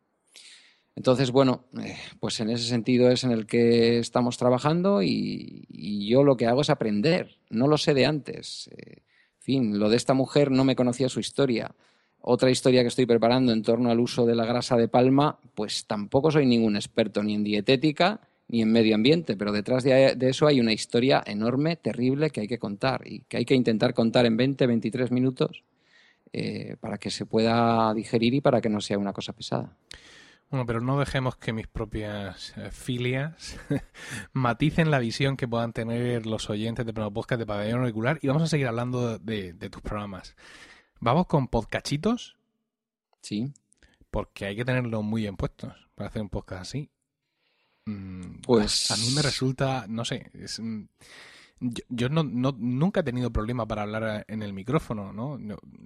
Entonces, 0.96 1.32
bueno, 1.32 1.66
eh, 1.82 1.96
pues 2.20 2.40
en 2.40 2.50
ese 2.50 2.66
sentido 2.66 3.10
es 3.10 3.24
en 3.24 3.32
el 3.32 3.46
que 3.46 3.98
estamos 4.00 4.38
trabajando 4.38 5.02
y, 5.02 5.66
yo 6.08 6.24
lo 6.24 6.38
que 6.38 6.46
hago 6.46 6.62
es 6.62 6.70
aprender, 6.70 7.38
no 7.50 7.68
lo 7.68 7.78
sé 7.78 7.94
de 7.94 8.06
antes. 8.06 8.70
Eh, 8.78 8.98
en 8.98 9.42
fin, 9.42 9.80
lo 9.80 9.90
de 9.90 9.98
esta 9.98 10.14
mujer 10.14 10.52
no 10.52 10.64
me 10.64 10.76
conocía 10.76 11.10
su 11.10 11.20
historia. 11.20 11.74
Otra 12.20 12.52
historia 12.52 12.82
que 12.82 12.88
estoy 12.88 13.06
preparando 13.06 13.52
en 13.52 13.64
torno 13.64 13.90
al 13.90 14.00
uso 14.00 14.26
de 14.26 14.36
la 14.36 14.46
grasa 14.46 14.78
de 14.78 14.88
palma, 14.88 15.40
pues 15.56 15.86
tampoco 15.88 16.32
soy 16.32 16.46
ningún 16.46 16.76
experto 16.76 17.24
ni 17.24 17.34
en 17.36 17.44
dietética 17.44 18.22
ni 18.48 18.62
en 18.62 18.72
medio 18.72 18.96
ambiente, 18.96 19.36
pero 19.36 19.52
detrás 19.52 19.84
de, 19.84 20.16
eso 20.22 20.48
hay 20.48 20.60
una 20.60 20.74
historia 20.74 21.24
enorme, 21.26 21.76
terrible, 21.76 22.30
que 22.30 22.42
hay 22.42 22.48
que 22.48 22.60
contar 22.60 23.02
y 23.06 23.22
que 23.22 23.38
hay 23.38 23.46
que 23.46 23.56
intentar 23.56 23.94
contar 23.94 24.26
en 24.26 24.38
20, 24.38 24.68
23 24.68 25.12
minutos 25.12 25.64
eh, 26.32 26.76
para 26.80 26.98
que 26.98 27.10
se 27.10 27.26
pueda 27.26 27.94
digerir 27.94 28.36
y 28.36 28.42
para 28.42 28.62
que 28.62 28.70
no 28.70 28.80
sea 28.80 28.98
una 28.98 29.14
cosa 29.14 29.34
pesada. 29.34 29.76
Bueno, 30.54 30.68
pero 30.68 30.82
no 30.82 31.00
dejemos 31.00 31.36
que 31.36 31.52
mis 31.52 31.66
propias 31.66 32.56
eh, 32.58 32.70
filias 32.70 33.60
maticen 34.34 34.92
la 34.92 35.00
visión 35.00 35.36
que 35.36 35.48
puedan 35.48 35.74
tener 35.74 36.28
los 36.28 36.48
oyentes 36.48 36.86
de 36.86 36.94
Podcast 36.94 37.40
de 37.40 37.48
Pabellón 37.48 37.80
Auricular 37.80 38.20
y 38.22 38.28
vamos 38.28 38.44
a 38.44 38.48
seguir 38.48 38.68
hablando 38.68 39.18
de, 39.18 39.54
de 39.54 39.70
tus 39.72 39.82
programas. 39.82 40.36
¿Vamos 41.00 41.26
con 41.26 41.48
podcachitos? 41.48 42.38
Sí. 43.24 43.52
Porque 44.12 44.46
hay 44.46 44.56
que 44.56 44.64
tenerlos 44.64 45.04
muy 45.04 45.24
bien 45.24 45.38
puestos 45.38 45.74
para 45.96 46.10
hacer 46.10 46.22
un 46.22 46.30
podcast 46.30 46.62
así. 46.62 46.92
Mm, 47.88 48.42
pues 48.44 48.92
a 48.92 48.98
mí 48.98 49.10
me 49.16 49.24
resulta, 49.24 49.88
no 49.90 50.06
sé, 50.06 50.30
mm, 50.60 50.84
yo, 51.90 52.10
no, 52.10 52.24
nunca 52.24 53.00
he 53.00 53.04
tenido 53.04 53.32
problema 53.32 53.68
para 53.68 53.82
hablar 53.82 54.24
en 54.28 54.44
el 54.44 54.54
micrófono, 54.54 55.14
¿no? 55.14 55.40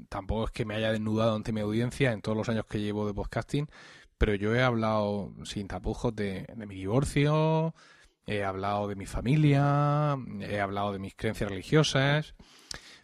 Tampoco 0.10 0.44
es 0.44 0.52
que 0.52 0.66
me 0.66 0.76
haya 0.76 0.92
desnudado 0.92 1.38
ante 1.38 1.54
mi 1.54 1.62
audiencia 1.62 2.12
en 2.12 2.22
todos 2.22 2.38
los 2.38 2.50
años 2.50 2.66
que 2.66 2.82
llevo 2.82 3.08
de 3.08 3.14
podcasting, 3.14 3.70
pero 4.18 4.36
yo 4.36 4.56
he 4.56 4.62
hablado 4.62 5.34
sin 5.44 5.68
tapujos 5.68 6.16
de, 6.16 6.48
mi 6.56 6.76
divorcio, 6.76 7.74
he 8.26 8.44
hablado 8.44 8.88
de 8.88 8.96
mi 8.96 9.06
familia, 9.06 10.18
he 10.42 10.60
hablado 10.60 10.94
de 10.94 11.00
mis 11.00 11.16
creencias 11.16 11.50
religiosas, 11.50 12.36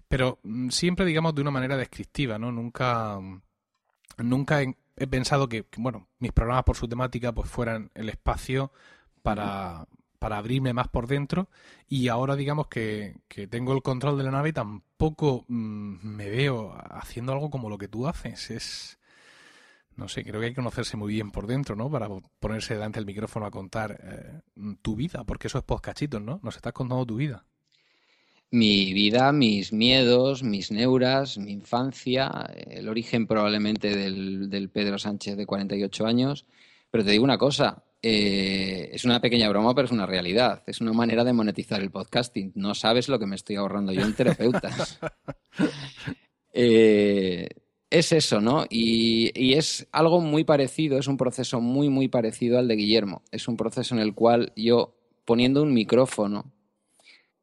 pero 0.07 0.39
mm, 0.43 0.69
siempre, 0.69 1.05
digamos, 1.05 1.35
de 1.35 1.41
una 1.41 1.51
manera 1.51 1.77
descriptiva, 1.77 2.37
¿no? 2.39 2.51
Nunca, 2.51 3.19
nunca 4.17 4.61
he 4.61 5.07
pensado 5.07 5.49
que, 5.49 5.65
bueno, 5.77 6.07
mis 6.19 6.31
programas 6.31 6.63
por 6.65 6.77
su 6.77 6.87
temática 6.87 7.31
pues 7.33 7.49
fueran 7.49 7.91
el 7.95 8.09
espacio 8.09 8.71
para, 9.21 9.87
para 10.19 10.37
abrirme 10.37 10.73
más 10.73 10.87
por 10.87 11.07
dentro 11.07 11.49
y 11.87 12.07
ahora 12.07 12.35
digamos 12.35 12.67
que, 12.67 13.17
que 13.27 13.47
tengo 13.47 13.73
el 13.73 13.81
control 13.81 14.17
de 14.17 14.23
la 14.23 14.31
nave 14.31 14.53
tampoco 14.53 15.45
mm, 15.47 15.97
me 16.03 16.29
veo 16.29 16.73
haciendo 16.91 17.33
algo 17.33 17.49
como 17.49 17.69
lo 17.69 17.77
que 17.77 17.87
tú 17.87 18.07
haces. 18.07 18.51
Es, 18.51 18.99
no 19.95 20.07
sé, 20.07 20.23
creo 20.23 20.39
que 20.39 20.47
hay 20.47 20.51
que 20.51 20.57
conocerse 20.57 20.97
muy 20.97 21.13
bien 21.13 21.31
por 21.31 21.47
dentro, 21.47 21.75
¿no? 21.75 21.89
Para 21.89 22.07
ponerse 22.39 22.73
delante 22.73 22.99
del 22.99 23.05
micrófono 23.05 23.45
a 23.45 23.51
contar 23.51 23.99
eh, 24.03 24.41
tu 24.81 24.95
vida, 24.95 25.23
porque 25.23 25.47
eso 25.47 25.57
es 25.57 25.63
podcachitos, 25.63 26.21
¿no? 26.21 26.39
Nos 26.43 26.55
estás 26.55 26.73
contando 26.73 27.05
tu 27.05 27.15
vida 27.15 27.45
mi 28.53 28.93
vida, 28.93 29.31
mis 29.31 29.73
miedos, 29.73 30.43
mis 30.43 30.69
neuras, 30.71 31.39
mi 31.39 31.53
infancia, 31.53 32.29
el 32.69 32.87
origen 32.87 33.25
probablemente 33.25 33.95
del, 33.95 34.69
Pedro 34.71 34.99
Sánchez 34.99 35.35
de 35.35 35.47
48 35.47 36.05
años. 36.05 36.45
Pero 36.91 37.03
te 37.03 37.09
digo 37.09 37.23
una 37.23 37.39
cosa, 37.39 37.83
eh, 37.99 38.91
es 38.93 39.05
una 39.05 39.19
pequeña 39.19 39.49
broma, 39.49 39.73
pero 39.73 39.87
es 39.87 39.91
una 39.91 40.05
realidad. 40.05 40.61
Es 40.67 40.81
una 40.81 40.93
manera 40.93 41.23
de 41.23 41.33
monetizar 41.33 41.81
el 41.81 41.89
podcasting. 41.89 42.51
No 42.53 42.75
sabes 42.75 43.09
lo 43.09 43.17
que 43.17 43.25
me 43.25 43.37
estoy 43.37 43.55
ahorrando 43.55 43.91
yo 43.91 44.01
en 44.01 44.13
terapeutas. 44.13 44.99
Eh, 46.55 47.49
es 47.93 48.11
eso, 48.11 48.41
¿no? 48.41 48.65
Y, 48.71 49.53
es 49.53 49.87
algo 49.91 50.19
muy 50.19 50.43
parecido, 50.43 50.97
es 50.97 51.07
un 51.07 51.15
proceso 51.15 51.61
muy, 51.61 51.89
muy 51.89 52.07
parecido 52.07 52.57
al 52.57 52.67
de 52.67 52.75
Guillermo. 52.75 53.21
Es 53.31 53.47
un 53.47 53.55
proceso 53.55 53.93
en 53.93 54.01
el 54.01 54.15
cual 54.15 54.51
yo, 54.55 54.95
poniendo 55.25 55.61
un 55.61 55.73
micrófono 55.75 56.51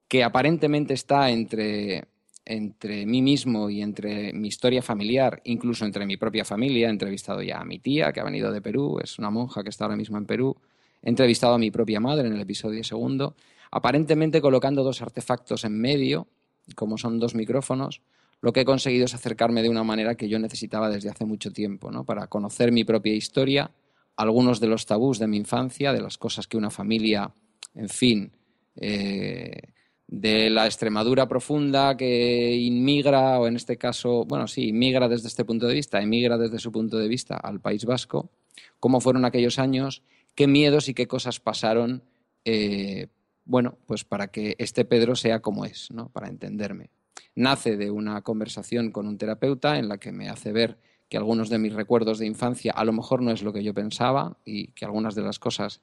que 0.08 0.24
aparentemente 0.24 0.92
está 0.92 1.30
entre, 1.30 2.08
entre 2.44 3.06
mí 3.06 3.22
mismo 3.22 3.70
y 3.70 3.80
entre 3.80 4.32
mi 4.32 4.48
historia 4.48 4.82
familiar, 4.82 5.40
incluso 5.44 5.84
entre 5.84 6.04
mi 6.04 6.16
propia 6.16 6.44
familia. 6.44 6.88
He 6.88 6.90
entrevistado 6.90 7.42
ya 7.42 7.60
a 7.60 7.64
mi 7.64 7.78
tía, 7.78 8.12
que 8.12 8.18
ha 8.18 8.24
venido 8.24 8.50
de 8.50 8.60
Perú, 8.60 8.98
es 9.00 9.20
una 9.20 9.30
monja 9.30 9.62
que 9.62 9.68
está 9.68 9.84
ahora 9.84 9.96
mismo 9.96 10.18
en 10.18 10.26
Perú. 10.26 10.56
He 11.00 11.10
entrevistado 11.10 11.54
a 11.54 11.58
mi 11.58 11.70
propia 11.70 12.00
madre 12.00 12.26
en 12.26 12.34
el 12.34 12.40
episodio 12.40 12.82
segundo, 12.82 13.36
aparentemente 13.70 14.40
colocando 14.40 14.82
dos 14.82 15.00
artefactos 15.00 15.62
en 15.62 15.80
medio, 15.80 16.26
como 16.74 16.98
son 16.98 17.20
dos 17.20 17.36
micrófonos. 17.36 18.02
Lo 18.40 18.52
que 18.52 18.60
he 18.60 18.64
conseguido 18.64 19.04
es 19.04 19.14
acercarme 19.14 19.62
de 19.62 19.68
una 19.68 19.84
manera 19.84 20.14
que 20.14 20.28
yo 20.28 20.38
necesitaba 20.38 20.88
desde 20.88 21.10
hace 21.10 21.24
mucho 21.24 21.52
tiempo, 21.52 21.90
¿no? 21.90 22.04
para 22.04 22.26
conocer 22.28 22.72
mi 22.72 22.84
propia 22.84 23.14
historia, 23.14 23.70
algunos 24.16 24.60
de 24.60 24.66
los 24.66 24.86
tabús 24.86 25.18
de 25.18 25.26
mi 25.26 25.36
infancia, 25.36 25.92
de 25.92 26.00
las 26.00 26.18
cosas 26.18 26.46
que 26.46 26.56
una 26.56 26.70
familia, 26.70 27.32
en 27.74 27.88
fin, 27.88 28.32
eh, 28.76 29.72
de 30.06 30.50
la 30.50 30.66
Extremadura 30.66 31.28
profunda 31.28 31.96
que 31.96 32.56
inmigra, 32.56 33.38
o 33.38 33.46
en 33.46 33.56
este 33.56 33.76
caso, 33.76 34.24
bueno, 34.24 34.48
sí, 34.48 34.68
inmigra 34.68 35.08
desde 35.08 35.28
este 35.28 35.44
punto 35.44 35.66
de 35.66 35.74
vista, 35.74 36.02
emigra 36.02 36.36
desde 36.36 36.58
su 36.58 36.72
punto 36.72 36.98
de 36.98 37.06
vista 37.06 37.36
al 37.36 37.60
País 37.60 37.84
Vasco, 37.84 38.30
cómo 38.80 39.00
fueron 39.00 39.24
aquellos 39.24 39.58
años, 39.58 40.02
qué 40.34 40.48
miedos 40.48 40.88
y 40.88 40.94
qué 40.94 41.06
cosas 41.06 41.38
pasaron, 41.38 42.02
eh, 42.44 43.06
bueno, 43.44 43.78
pues 43.86 44.04
para 44.04 44.28
que 44.28 44.56
este 44.58 44.84
Pedro 44.84 45.14
sea 45.14 45.40
como 45.40 45.64
es, 45.64 45.90
¿no? 45.92 46.08
Para 46.08 46.28
entenderme. 46.28 46.90
Nace 47.34 47.76
de 47.76 47.90
una 47.90 48.22
conversación 48.22 48.90
con 48.90 49.06
un 49.06 49.18
terapeuta 49.18 49.78
en 49.78 49.88
la 49.88 49.98
que 49.98 50.12
me 50.12 50.28
hace 50.28 50.52
ver 50.52 50.78
que 51.08 51.16
algunos 51.16 51.48
de 51.48 51.58
mis 51.58 51.72
recuerdos 51.72 52.18
de 52.18 52.26
infancia 52.26 52.72
a 52.72 52.84
lo 52.84 52.92
mejor 52.92 53.22
no 53.22 53.30
es 53.30 53.42
lo 53.42 53.52
que 53.52 53.64
yo 53.64 53.74
pensaba 53.74 54.36
y 54.44 54.68
que 54.68 54.84
algunas 54.84 55.14
de 55.14 55.22
las 55.22 55.38
cosas 55.38 55.80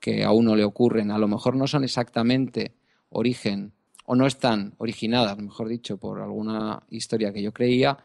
que 0.00 0.24
a 0.24 0.32
uno 0.32 0.54
le 0.54 0.64
ocurren, 0.64 1.10
a 1.10 1.18
lo 1.18 1.28
mejor 1.28 1.56
no 1.56 1.66
son 1.66 1.84
exactamente 1.84 2.74
origen 3.08 3.72
o 4.04 4.14
no 4.14 4.26
están 4.26 4.74
originadas, 4.78 5.38
mejor 5.38 5.68
dicho, 5.68 5.96
por 5.96 6.20
alguna 6.20 6.82
historia 6.90 7.32
que 7.32 7.42
yo 7.42 7.52
creía, 7.52 7.98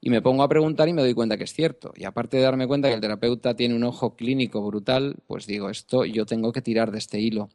y 0.00 0.10
me 0.10 0.22
pongo 0.22 0.42
a 0.42 0.48
preguntar 0.48 0.88
y 0.88 0.92
me 0.92 1.02
doy 1.02 1.14
cuenta 1.14 1.36
que 1.36 1.44
es 1.44 1.52
cierto. 1.52 1.92
Y 1.94 2.04
aparte 2.04 2.38
de 2.38 2.42
darme 2.42 2.66
cuenta 2.66 2.88
que 2.88 2.94
el 2.94 3.00
terapeuta 3.00 3.54
tiene 3.54 3.74
un 3.74 3.84
ojo 3.84 4.16
clínico 4.16 4.62
brutal, 4.62 5.16
pues 5.26 5.46
digo, 5.46 5.68
esto 5.68 6.04
yo 6.04 6.24
tengo 6.24 6.52
que 6.52 6.62
tirar 6.62 6.90
de 6.90 6.98
este 6.98 7.20
hilo. 7.20 7.50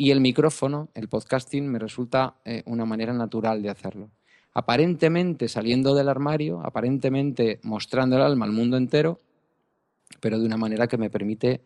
Y 0.00 0.12
el 0.12 0.22
micrófono, 0.22 0.88
el 0.94 1.10
podcasting, 1.10 1.70
me 1.70 1.78
resulta 1.78 2.36
eh, 2.46 2.62
una 2.64 2.86
manera 2.86 3.12
natural 3.12 3.60
de 3.60 3.68
hacerlo. 3.68 4.10
Aparentemente 4.54 5.46
saliendo 5.46 5.94
del 5.94 6.08
armario, 6.08 6.62
aparentemente 6.64 7.60
mostrando 7.64 8.16
el 8.16 8.22
alma 8.22 8.46
al 8.46 8.52
mundo 8.52 8.78
entero, 8.78 9.18
pero 10.18 10.38
de 10.38 10.46
una 10.46 10.56
manera 10.56 10.86
que 10.86 10.96
me 10.96 11.10
permite 11.10 11.60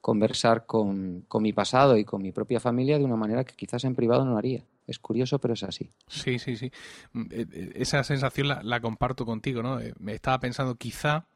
conversar 0.00 0.64
con, 0.64 1.26
con 1.28 1.42
mi 1.42 1.52
pasado 1.52 1.98
y 1.98 2.06
con 2.06 2.22
mi 2.22 2.32
propia 2.32 2.58
familia 2.58 2.98
de 2.98 3.04
una 3.04 3.16
manera 3.16 3.44
que 3.44 3.54
quizás 3.54 3.84
en 3.84 3.94
privado 3.94 4.24
no 4.24 4.38
haría. 4.38 4.64
Es 4.86 4.98
curioso, 4.98 5.38
pero 5.38 5.52
es 5.52 5.62
así. 5.62 5.90
Sí, 6.06 6.38
sí, 6.38 6.56
sí. 6.56 6.72
Mm, 7.12 7.20
eh, 7.32 7.46
eh, 7.52 7.72
esa 7.74 8.02
sensación 8.02 8.48
la, 8.48 8.80
comparto 8.80 9.26
contigo, 9.26 9.62
¿no? 9.62 9.78
Me 9.98 10.14
estaba 10.14 10.40
pensando, 10.40 10.76
quizá 10.76 11.26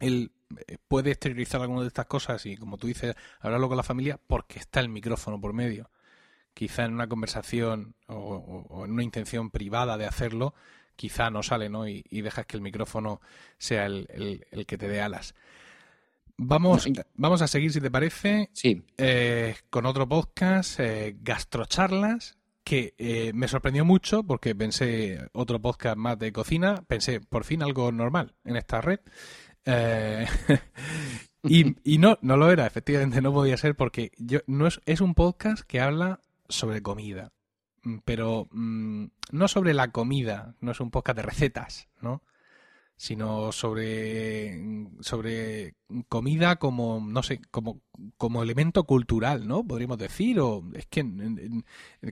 él 0.00 0.32
puede 0.88 1.10
exteriorizar 1.10 1.60
alguna 1.60 1.82
de 1.82 1.88
estas 1.88 2.06
cosas 2.06 2.44
y, 2.46 2.56
como 2.56 2.78
tú 2.78 2.86
dices, 2.86 3.14
hablarlo 3.40 3.68
con 3.68 3.76
la 3.76 3.82
familia 3.82 4.18
porque 4.26 4.58
está 4.58 4.80
el 4.80 4.88
micrófono 4.88 5.40
por 5.40 5.52
medio. 5.52 5.90
Quizá 6.54 6.84
en 6.84 6.94
una 6.94 7.08
conversación 7.08 7.94
o, 8.06 8.82
en 8.84 8.92
una 8.92 9.02
intención 9.02 9.50
privada 9.50 9.96
de 9.96 10.06
hacerlo, 10.06 10.54
quizá 10.96 11.30
no 11.30 11.42
sale, 11.42 11.68
¿no? 11.68 11.86
Y, 11.86 12.02
dejas 12.10 12.46
que 12.46 12.56
el 12.56 12.62
micrófono 12.62 13.20
sea 13.58 13.86
el, 13.86 14.44
el, 14.50 14.66
que 14.66 14.78
te 14.78 14.88
dé 14.88 15.00
alas. 15.00 15.34
Vamos, 16.36 16.88
vamos 17.14 17.42
a 17.42 17.48
seguir, 17.48 17.72
si 17.72 17.80
te 17.80 17.90
parece, 17.90 18.50
sí. 18.52 18.82
con 19.70 19.86
otro 19.86 20.08
podcast, 20.08 20.80
Gastrocharlas, 21.20 22.38
que 22.68 22.94
eh, 22.98 23.32
me 23.32 23.48
sorprendió 23.48 23.86
mucho 23.86 24.22
porque 24.24 24.54
pensé 24.54 25.26
otro 25.32 25.58
podcast 25.58 25.96
más 25.96 26.18
de 26.18 26.34
cocina, 26.34 26.84
pensé 26.86 27.18
por 27.18 27.44
fin 27.44 27.62
algo 27.62 27.90
normal 27.92 28.34
en 28.44 28.56
esta 28.56 28.82
red. 28.82 29.00
Eh, 29.64 30.26
y, 31.42 31.98
no, 31.98 32.18
no 32.22 32.36
lo 32.36 32.50
era, 32.50 32.66
efectivamente 32.66 33.20
no 33.20 33.32
podía 33.32 33.56
ser 33.56 33.76
porque 33.76 34.12
yo, 34.16 34.40
no 34.46 34.66
es, 34.66 34.80
es 34.86 35.00
un 35.00 35.14
podcast 35.14 35.62
que 35.62 35.80
habla 35.80 36.20
sobre 36.48 36.82
comida, 36.82 37.32
mm, 37.82 37.98
pero 38.04 38.48
mm, 38.50 39.06
no 39.32 39.48
sobre 39.48 39.74
la 39.74 39.90
comida, 39.90 40.54
no 40.60 40.72
es 40.72 40.80
un 40.80 40.90
podcast 40.90 41.16
de 41.16 41.22
recetas, 41.22 41.88
¿no? 42.00 42.22
sino 42.98 43.52
sobre, 43.52 44.60
sobre 45.00 45.76
comida 46.08 46.56
como, 46.56 47.00
no 47.00 47.22
sé, 47.22 47.40
como, 47.52 47.80
como 48.16 48.42
elemento 48.42 48.84
cultural, 48.84 49.46
¿no? 49.46 49.64
Podríamos 49.64 49.98
decir, 49.98 50.40
o 50.40 50.64
es 50.74 50.86
que 50.86 51.06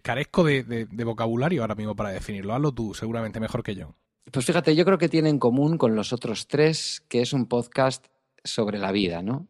carezco 0.01 0.45
de, 0.45 0.87
vocabulario 1.05 1.63
ahora 1.63 1.75
mismo 1.75 1.97
para 1.97 2.11
definirlo. 2.11 2.55
Hazlo 2.55 2.73
tú, 2.73 2.95
seguramente 2.95 3.41
mejor 3.41 3.65
que 3.65 3.75
yo. 3.75 3.97
Pues 4.31 4.45
fíjate, 4.45 4.75
yo 4.75 4.85
creo 4.85 4.99
que 4.99 5.09
tiene 5.09 5.29
en 5.29 5.39
común 5.39 5.79
con 5.79 5.95
los 5.95 6.13
otros 6.13 6.47
tres 6.49 7.03
que 7.09 7.23
es 7.23 7.33
un 7.33 7.47
podcast 7.47 8.07
sobre 8.45 8.79
la 8.79 8.93
vida, 8.93 9.23
¿no? 9.23 9.47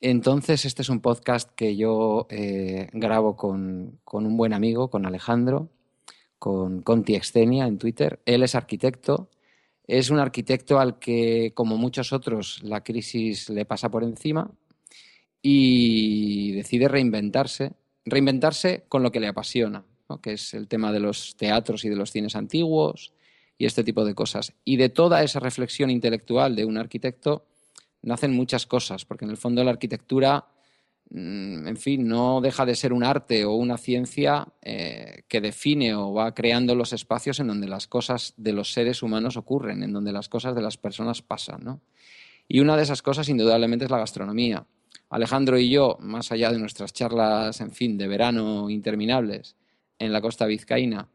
Entonces, 0.00 0.64
este 0.64 0.82
es 0.82 0.88
un 0.88 1.00
podcast 1.00 1.50
que 1.54 1.76
yo 1.76 2.26
eh, 2.30 2.88
grabo 2.92 3.36
con, 3.36 4.00
con, 4.04 4.26
un 4.26 4.36
buen 4.36 4.52
amigo, 4.52 4.90
con 4.90 5.06
Alejandro, 5.06 5.70
con 6.38 6.82
Conti 6.82 7.14
Extenia 7.14 7.66
en 7.66 7.78
Twitter. 7.78 8.20
Él 8.26 8.42
es 8.42 8.54
arquitecto 8.54 9.30
es 9.86 10.10
un 10.10 10.18
arquitecto 10.18 10.78
al 10.78 10.98
que, 10.98 11.52
como 11.54 11.76
muchos 11.76 12.12
otros, 12.12 12.62
la 12.62 12.82
crisis 12.82 13.50
le 13.50 13.66
pasa 13.66 13.90
por 13.90 14.02
encima 14.02 14.50
y 15.42 16.52
decide 16.52 16.88
reinventarse, 16.88 17.72
reinventarse 18.06 18.84
con 18.88 19.02
lo 19.02 19.12
que 19.12 19.20
le 19.20 19.28
apasiona, 19.28 19.84
que 20.22 20.32
es 20.32 20.54
el 20.54 20.68
tema 20.68 20.90
de 20.90 21.00
los 21.00 21.36
teatros 21.36 21.84
y 21.84 21.90
de 21.90 21.96
los 21.96 22.10
cines 22.10 22.34
antiguos 22.34 23.12
y 23.58 23.66
este 23.66 23.84
tipo 23.84 24.04
de 24.04 24.14
cosas. 24.14 24.52
Y 24.64 24.76
de 24.76 24.88
toda 24.88 25.22
esa 25.22 25.40
reflexión 25.40 25.90
intelectual 25.90 26.56
de 26.56 26.64
un 26.64 26.78
arquitecto 26.78 27.46
nacen 28.02 28.32
muchas 28.32 28.66
cosas, 28.66 29.04
porque 29.04 29.24
en 29.24 29.30
el 29.30 29.36
fondo 29.36 29.64
la 29.64 29.70
arquitectura 29.70 30.46
Mm, 31.10 31.68
en 31.68 31.76
fin, 31.76 32.08
no 32.08 32.40
deja 32.40 32.64
de 32.66 32.74
ser 32.74 32.92
un 32.92 33.04
arte 33.04 33.44
o 33.44 33.52
una 33.52 33.76
ciencia 33.78 34.48
eh, 34.62 35.22
que 35.28 35.40
define 35.40 35.94
o 35.94 36.12
va 36.12 36.34
creando 36.34 36.74
los 36.74 36.92
espacios 36.92 37.40
en 37.40 37.48
donde 37.48 37.68
las 37.68 37.86
cosas 37.86 38.34
de 38.36 38.52
los 38.52 38.72
seres 38.72 39.02
humanos 39.02 39.36
ocurren, 39.36 39.82
en 39.82 39.92
donde 39.92 40.12
las 40.12 40.28
cosas 40.28 40.54
de 40.54 40.62
las 40.62 40.76
personas 40.76 41.22
pasan. 41.22 41.80
Y 42.48 42.60
una 42.60 42.76
de 42.76 42.82
esas 42.82 43.02
cosas, 43.02 43.28
indudablemente, 43.28 43.84
es 43.84 43.90
la 43.90 43.98
gastronomía. 43.98 44.66
Alejandro 45.10 45.58
y 45.58 45.70
yo, 45.70 45.98
más 46.00 46.32
allá 46.32 46.50
de 46.50 46.58
nuestras 46.58 46.92
charlas, 46.92 47.60
en 47.60 47.70
fin, 47.70 47.96
de 47.98 48.08
verano 48.08 48.68
interminables 48.70 49.56
en 49.98 50.12
la 50.12 50.20
costa 50.20 50.46
vizcaína, 50.46 51.08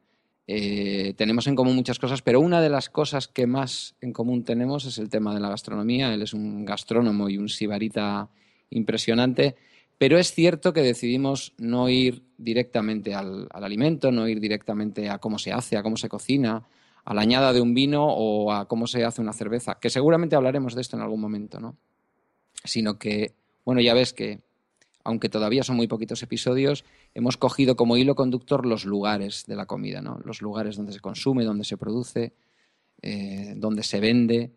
eh, 0.52 1.14
tenemos 1.16 1.46
en 1.46 1.56
común 1.56 1.76
muchas 1.76 2.00
cosas, 2.00 2.24
pero 2.24 2.40
una 2.40 2.60
de 2.60 2.70
las 2.70 2.90
cosas 2.90 3.28
que 3.28 3.46
más 3.46 3.96
en 4.02 4.14
común 4.14 4.44
tenemos 4.44 4.86
es 4.86 4.98
el 4.98 5.10
tema 5.10 5.34
de 5.34 5.40
la 5.40 5.50
gastronomía. 5.50 6.12
Él 6.12 6.24
es 6.24 6.34
un 6.34 6.66
gastrónomo 6.66 7.30
y 7.30 7.38
un 7.38 7.50
sibarita 7.50 8.30
impresionante 8.72 9.56
pero 10.00 10.18
es 10.18 10.34
cierto 10.34 10.72
que 10.72 10.82
decidimos 10.82 11.54
no 11.58 11.90
ir 11.90 12.24
directamente 12.38 13.14
al, 13.14 13.50
alimento, 13.52 14.14
no 14.14 14.30
ir 14.30 14.40
directamente 14.40 15.10
a 15.10 15.20
cómo 15.20 15.38
se 15.38 15.52
hace, 15.52 15.76
a 15.76 15.84
cómo 15.84 15.98
se 15.98 16.08
cocina, 16.08 16.64
a 17.04 17.14
la 17.14 17.22
añada 17.22 17.52
de 17.52 17.60
un 17.60 17.74
vino 17.74 18.06
o 18.08 18.54
a 18.54 18.66
cómo 18.70 18.88
se 18.88 19.04
hace 19.04 19.22
una 19.22 19.34
cerveza, 19.34 19.78
que 19.78 19.90
seguramente 19.90 20.38
hablaremos 20.38 20.74
de 20.74 20.82
esto 20.82 20.96
en 20.96 21.04
algún 21.04 21.20
momento, 21.20 21.60
¿no? 21.60 21.76
Sino 22.64 22.98
que, 22.98 23.34
bueno, 23.66 23.82
ya 23.82 23.94
ves 23.94 24.14
que, 24.14 24.40
aunque 25.04 25.30
todavía 25.30 25.64
son 25.64 25.76
muy 25.76 25.88
poquitos 25.88 26.22
episodios, 26.24 26.86
hemos 27.14 27.38
cogido 27.38 27.76
como 27.76 27.98
hilo 27.98 28.16
conductor 28.16 28.66
los 28.66 28.86
lugares 28.86 29.46
de 29.48 29.56
la 29.56 29.66
comida, 29.66 30.02
¿no? 30.02 30.20
Los 30.24 30.42
lugares 30.42 30.78
donde 30.78 30.94
se 30.94 31.00
consume, 31.00 31.46
donde 31.46 31.64
se 31.64 31.78
produce, 31.78 32.34
eh, 33.02 33.54
donde 33.56 33.84
se 33.84 34.00
vende. 34.00 34.52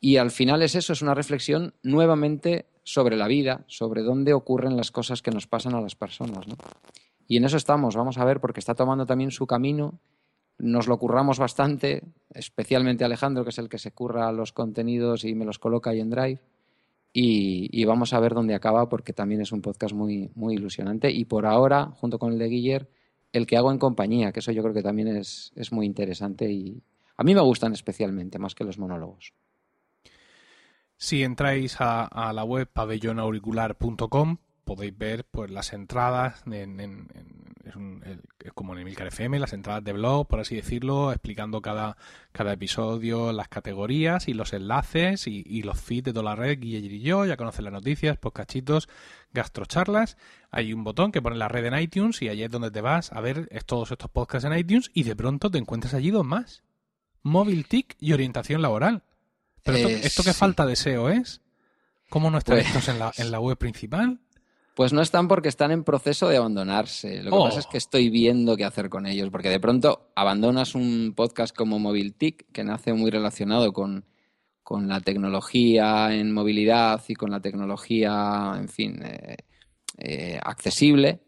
Y 0.00 0.16
al 0.16 0.30
final 0.30 0.62
es 0.62 0.74
eso, 0.74 0.92
es 0.92 1.02
una 1.02 1.14
reflexión 1.14 1.74
nuevamente 1.82 2.66
sobre 2.84 3.16
la 3.16 3.28
vida, 3.28 3.64
sobre 3.68 4.02
dónde 4.02 4.32
ocurren 4.32 4.76
las 4.76 4.90
cosas 4.90 5.22
que 5.22 5.30
nos 5.30 5.46
pasan 5.46 5.74
a 5.74 5.80
las 5.80 5.94
personas. 5.94 6.46
Y 7.28 7.36
en 7.36 7.44
eso 7.44 7.56
estamos, 7.56 7.94
vamos 7.94 8.18
a 8.18 8.24
ver, 8.24 8.40
porque 8.40 8.60
está 8.60 8.74
tomando 8.74 9.06
también 9.06 9.30
su 9.30 9.46
camino, 9.46 10.00
nos 10.58 10.86
lo 10.86 10.98
curramos 10.98 11.38
bastante, 11.38 12.02
especialmente 12.34 13.04
Alejandro, 13.04 13.44
que 13.44 13.50
es 13.50 13.58
el 13.58 13.68
que 13.68 13.78
se 13.78 13.92
curra 13.92 14.30
los 14.32 14.52
contenidos 14.52 15.24
y 15.24 15.34
me 15.34 15.44
los 15.44 15.58
coloca 15.58 15.90
ahí 15.90 16.00
en 16.00 16.10
Drive. 16.10 16.40
Y, 17.14 17.84
vamos 17.84 18.14
a 18.14 18.20
ver 18.20 18.32
dónde 18.32 18.54
acaba, 18.54 18.88
porque 18.88 19.12
también 19.12 19.42
es 19.42 19.52
un 19.52 19.60
podcast 19.60 19.94
muy, 19.94 20.30
muy 20.34 20.54
ilusionante. 20.54 21.10
Y 21.10 21.26
por 21.26 21.44
ahora, 21.46 21.86
junto 21.86 22.18
con 22.18 22.32
el 22.32 22.38
de 22.38 22.48
Guiller, 22.48 22.90
el 23.32 23.46
que 23.46 23.56
hago 23.56 23.70
en 23.70 23.78
compañía, 23.78 24.32
que 24.32 24.40
eso 24.40 24.52
yo 24.52 24.62
creo 24.62 24.74
que 24.74 24.82
también 24.82 25.08
es, 25.08 25.52
es 25.54 25.72
muy 25.72 25.84
interesante 25.84 26.50
y 26.50 26.82
a 27.16 27.24
mí 27.24 27.34
me 27.34 27.40
gustan 27.40 27.72
especialmente, 27.72 28.38
más 28.38 28.54
que 28.54 28.64
los 28.64 28.78
monólogos. 28.78 29.34
Si 30.96 31.22
entráis 31.22 31.76
a, 31.80 32.32
la 32.32 32.44
web 32.44 32.68
pabellonauricular.com 32.72 34.36
podéis 34.64 34.96
ver 34.96 35.24
pues 35.24 35.50
las 35.50 35.72
entradas 35.72 36.42
en, 36.46 37.08
es, 38.40 38.52
como 38.52 38.74
en 38.74 38.80
Emilcar 38.80 39.06
FM, 39.06 39.38
las 39.38 39.52
entradas 39.52 39.84
de 39.84 39.92
blog, 39.92 40.26
por 40.26 40.40
así 40.40 40.56
decirlo, 40.56 41.12
explicando 41.12 41.60
cada, 41.60 41.96
cada 42.32 42.52
episodio, 42.52 43.32
las 43.32 43.48
categorías 43.48 44.28
y 44.28 44.34
los 44.34 44.52
enlaces 44.52 45.26
y, 45.26 45.62
los 45.62 45.80
feeds 45.80 46.04
de 46.04 46.12
toda 46.12 46.24
la 46.24 46.36
red, 46.36 46.58
Guille 46.58 46.78
y 46.78 47.00
yo, 47.00 47.24
ya 47.24 47.36
conocen 47.36 47.64
las 47.64 47.72
noticias, 47.72 48.18
podcastitos, 48.18 48.88
gastrocharlas. 49.32 50.16
Hay 50.50 50.72
un 50.72 50.84
botón 50.84 51.12
que 51.12 51.22
pone 51.22 51.36
la 51.36 51.48
red 51.48 51.66
en 51.66 51.78
iTunes 51.78 52.20
y 52.22 52.28
allí 52.28 52.42
es 52.42 52.50
donde 52.50 52.70
te 52.70 52.80
vas 52.80 53.12
a 53.12 53.20
ver 53.20 53.48
todos 53.64 53.90
estos 53.92 54.10
podcasts 54.10 54.44
en 54.44 54.56
iTunes 54.56 54.90
y 54.92 55.04
de 55.04 55.16
pronto 55.16 55.50
te 55.50 55.58
encuentras 55.58 55.94
allí 55.94 56.10
dos 56.10 56.26
más. 56.26 56.62
Móvil 57.22 57.66
TIC 57.66 57.96
y 58.00 58.12
orientación 58.12 58.62
laboral. 58.62 59.04
Pero 59.62 59.88
esto, 59.88 60.24
qué 60.24 60.32
falta 60.32 60.66
de 60.66 60.74
SEO 60.74 61.08
es? 61.08 61.40
¿Cómo 62.08 62.30
no 62.30 62.38
están 62.38 62.56
pues 62.56 62.66
estos 62.66 62.88
en 62.88 62.98
la, 62.98 63.12
en 63.16 63.30
la 63.30 63.38
web 63.38 63.56
principal? 63.56 64.20
Pues 64.74 64.92
no 64.92 65.02
están 65.02 65.28
porque 65.28 65.48
están 65.48 65.70
en 65.70 65.84
proceso 65.84 66.28
de 66.28 66.38
abandonarse. 66.38 67.22
Lo 67.22 67.30
que 67.30 67.44
pasa 67.44 67.58
es 67.58 67.66
que 67.66 67.76
oh. 67.76 67.78
estoy 67.78 68.08
viendo 68.08 68.56
qué 68.56 68.64
hacer 68.64 68.88
con 68.88 69.06
ellos, 69.06 69.28
porque 69.30 69.50
de 69.50 69.60
pronto 69.60 70.10
abandonas 70.14 70.74
un 70.74 71.12
podcast 71.14 71.54
como 71.54 71.78
MobilTIC, 71.78 72.50
que 72.52 72.64
nace 72.64 72.94
muy 72.94 73.10
relacionado 73.10 73.72
con, 73.72 74.06
con, 74.62 74.88
la 74.88 75.00
tecnología 75.00 76.14
en 76.14 76.32
movilidad 76.32 77.02
y 77.06 77.14
con 77.14 77.30
la 77.30 77.40
tecnología, 77.40 78.54
en 78.56 78.68
fin, 78.68 79.02
eh, 79.02 79.36
eh, 79.98 80.40
accesible, 80.42 81.20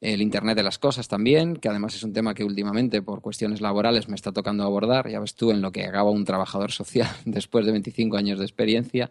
el 0.00 0.22
Internet 0.22 0.56
de 0.56 0.62
las 0.62 0.78
Cosas 0.78 1.08
también, 1.08 1.56
que 1.56 1.68
además 1.68 1.96
es 1.96 2.04
un 2.04 2.12
tema 2.12 2.34
que 2.34 2.44
últimamente 2.44 3.02
por 3.02 3.20
cuestiones 3.20 3.60
laborales 3.60 4.08
me 4.08 4.14
está 4.14 4.30
tocando 4.30 4.62
abordar, 4.62 5.08
ya 5.08 5.18
ves 5.18 5.34
tú 5.34 5.50
en 5.50 5.60
lo 5.60 5.72
que 5.72 5.84
acaba 5.84 6.10
un 6.10 6.24
trabajador 6.24 6.70
social 6.72 7.10
después 7.24 7.66
de 7.66 7.72
25 7.72 8.16
años 8.16 8.38
de 8.38 8.44
experiencia, 8.44 9.10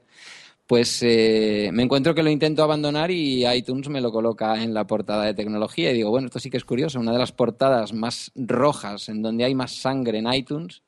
pues 0.67 1.01
eh, 1.01 1.69
me 1.73 1.83
encuentro 1.83 2.13
que 2.13 2.23
lo 2.23 2.29
intento 2.29 2.61
abandonar 2.63 3.09
y 3.09 3.47
iTunes 3.47 3.89
me 3.89 4.01
lo 4.01 4.11
coloca 4.11 4.61
en 4.61 4.73
la 4.73 4.85
portada 4.85 5.23
de 5.25 5.33
tecnología 5.33 5.91
y 5.91 5.95
digo, 5.95 6.09
bueno, 6.09 6.27
esto 6.27 6.39
sí 6.39 6.49
que 6.49 6.57
es 6.57 6.65
curioso, 6.65 6.99
una 6.99 7.13
de 7.13 7.19
las 7.19 7.31
portadas 7.31 7.93
más 7.93 8.31
rojas, 8.35 9.09
en 9.09 9.21
donde 9.21 9.45
hay 9.45 9.55
más 9.55 9.71
sangre 9.71 10.19
en 10.19 10.31
iTunes, 10.31 10.83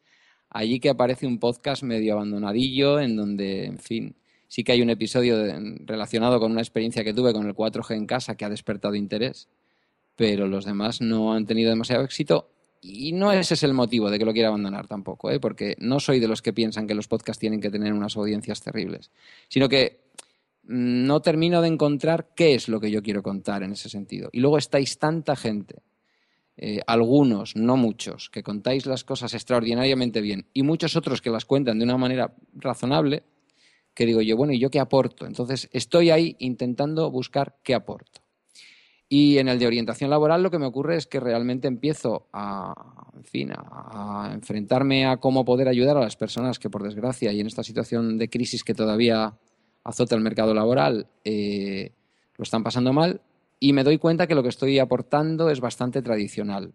allí 0.50 0.80
que 0.80 0.90
aparece 0.90 1.26
un 1.26 1.40
podcast 1.40 1.84
medio 1.84 2.14
abandonadillo, 2.14 3.00
en 3.00 3.16
donde, 3.16 3.66
en 3.66 3.80
fin, 3.80 4.16
Sí 4.50 4.64
que 4.64 4.72
hay 4.72 4.82
un 4.82 4.90
episodio 4.90 5.38
relacionado 5.86 6.40
con 6.40 6.52
una 6.52 6.62
experiencia 6.62 7.04
que 7.04 7.14
tuve 7.14 7.34
con 7.34 7.46
el 7.46 7.54
4G 7.54 7.96
en 7.96 8.08
casa 8.08 8.36
que 8.36 8.46
ha 8.46 8.50
despertado 8.50 8.96
interés, 8.96 9.48
pero 10.16 10.48
los 10.48 10.66
demás 10.66 11.02
no 11.02 11.34
han 11.34 11.46
tenido 11.46 11.70
demasiado 11.70 12.04
éxito 12.04 12.50
y 12.82 13.12
no 13.12 13.32
ese 13.32 13.56
es 13.56 13.64
el 13.64 13.74
motivo 13.74 14.10
de 14.10 14.18
que 14.18 14.26
lo 14.26 14.34
quiera 14.34 14.50
abandonar 14.50 14.88
tampoco, 14.88 15.30
¿eh? 15.32 15.40
porque 15.40 15.76
no 15.80 16.00
soy 16.00 16.20
de 16.20 16.28
los 16.28 16.42
que 16.42 16.54
piensan 16.54 16.88
que 16.88 16.96
los 16.96 17.08
podcasts 17.08 17.40
tienen 17.40 17.60
que 17.60 17.70
tener 17.70 17.94
unas 17.94 18.16
audiencias 18.16 18.62
terribles, 18.62 19.12
sino 19.50 19.68
que 19.68 20.02
mm, 20.64 21.06
no 21.06 21.22
termino 21.22 21.62
de 21.62 21.68
encontrar 21.68 22.30
qué 22.36 22.56
es 22.56 22.70
lo 22.70 22.80
que 22.80 22.92
yo 22.92 23.02
quiero 23.02 23.22
contar 23.22 23.64
en 23.64 23.74
ese 23.74 23.90
sentido. 23.90 24.30
Y 24.32 24.40
luego 24.40 24.58
estáis 24.58 24.98
tanta 24.98 25.36
gente, 25.36 25.82
eh, 26.56 26.82
algunos, 26.88 27.56
no 27.56 27.78
muchos, 27.78 28.30
que 28.30 28.44
contáis 28.44 28.86
las 28.86 29.04
cosas 29.04 29.34
extraordinariamente 29.34 30.22
bien 30.22 30.48
y 30.54 30.64
muchos 30.64 30.96
otros 30.96 31.22
que 31.22 31.30
las 31.30 31.46
cuentan 31.46 31.80
de 31.80 31.86
una 31.86 31.98
manera 31.98 32.34
razonable, 32.54 33.24
que 33.94 34.06
digo 34.06 34.22
yo, 34.22 34.38
bueno, 34.38 34.54
¿y 34.54 34.60
yo 34.60 34.70
qué 34.70 34.80
aporto? 34.80 35.26
Entonces 35.26 35.70
estoy 35.74 36.10
ahí 36.12 36.36
intentando 36.40 37.12
buscar 37.12 37.58
qué 37.64 37.76
aporto. 37.76 38.22
Y 39.12 39.40
en 39.40 39.48
el 39.48 39.58
de 39.58 39.66
orientación 39.66 40.12
laboral 40.12 40.44
lo 40.44 40.52
que 40.52 40.60
me 40.60 40.68
ocurre 40.68 40.96
es 40.96 41.08
que 41.08 41.20
realmente 41.20 41.68
empiezo 41.68 42.28
a, 42.32 42.76
fin, 43.24 43.52
a, 43.52 44.30
enfrentarme 44.32 45.08
a 45.08 45.18
cómo 45.18 45.44
poder 45.44 45.68
ayudar 45.68 45.98
a 45.98 46.02
las 46.02 46.16
personas 46.16 46.60
que 46.60 46.70
por 46.70 46.84
desgracia 46.84 47.34
y 47.34 47.40
en 47.40 47.48
esta 47.48 47.64
situación 47.64 48.20
de 48.20 48.30
crisis 48.30 48.64
que 48.64 48.76
todavía 48.76 49.34
azota 49.84 50.16
el 50.16 50.22
mercado 50.22 50.54
laboral 50.54 51.08
eh, 51.24 51.94
lo 52.38 52.44
están 52.44 52.62
pasando 52.62 52.94
mal 52.94 53.22
y 53.60 53.74
me 53.74 53.84
doy 53.84 53.98
cuenta 53.98 54.28
que 54.28 54.36
lo 54.36 54.44
que 54.44 54.50
estoy 54.50 54.78
aportando 54.78 55.50
es 55.50 55.60
bastante 55.60 56.04
tradicional. 56.04 56.74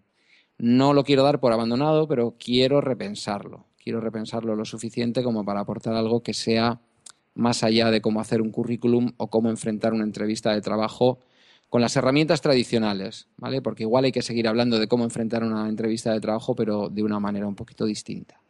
No 0.58 0.92
lo 0.92 1.04
quiero 1.04 1.22
dar 1.22 1.38
por 1.38 1.52
abandonado, 1.52 2.08
pero 2.08 2.34
quiero 2.38 2.80
repensarlo. 2.80 3.66
Quiero 3.78 4.00
repensarlo 4.00 4.56
lo 4.56 4.64
suficiente 4.64 5.22
como 5.22 5.44
para 5.44 5.60
aportar 5.60 5.94
algo 5.94 6.22
que 6.22 6.34
sea 6.34 6.80
más 7.34 7.64
allá 7.64 7.90
de 7.90 8.00
cómo 8.00 8.20
hacer 8.20 8.40
un 8.42 8.50
currículum 8.50 9.12
o 9.16 9.28
cómo 9.28 9.50
enfrentar 9.50 9.92
una 9.92 10.04
entrevista 10.04 10.52
de 10.52 10.60
trabajo 10.60 11.20
con 11.74 11.80
las 11.80 11.96
herramientas 11.96 12.40
tradicionales, 12.40 13.26
¿vale? 13.36 13.60
Porque 13.60 13.82
igual 13.82 14.04
hay 14.04 14.12
que 14.12 14.22
seguir 14.22 14.46
hablando 14.46 14.78
de 14.78 14.86
cómo 14.86 15.02
enfrentar 15.02 15.42
una 15.42 15.68
entrevista 15.68 16.12
de 16.12 16.20
trabajo, 16.20 16.54
pero 16.54 16.88
de 16.88 17.02
una 17.02 17.18
manera 17.18 17.48
un 17.48 17.56
poquito 17.56 17.84
distinta. 17.84 18.40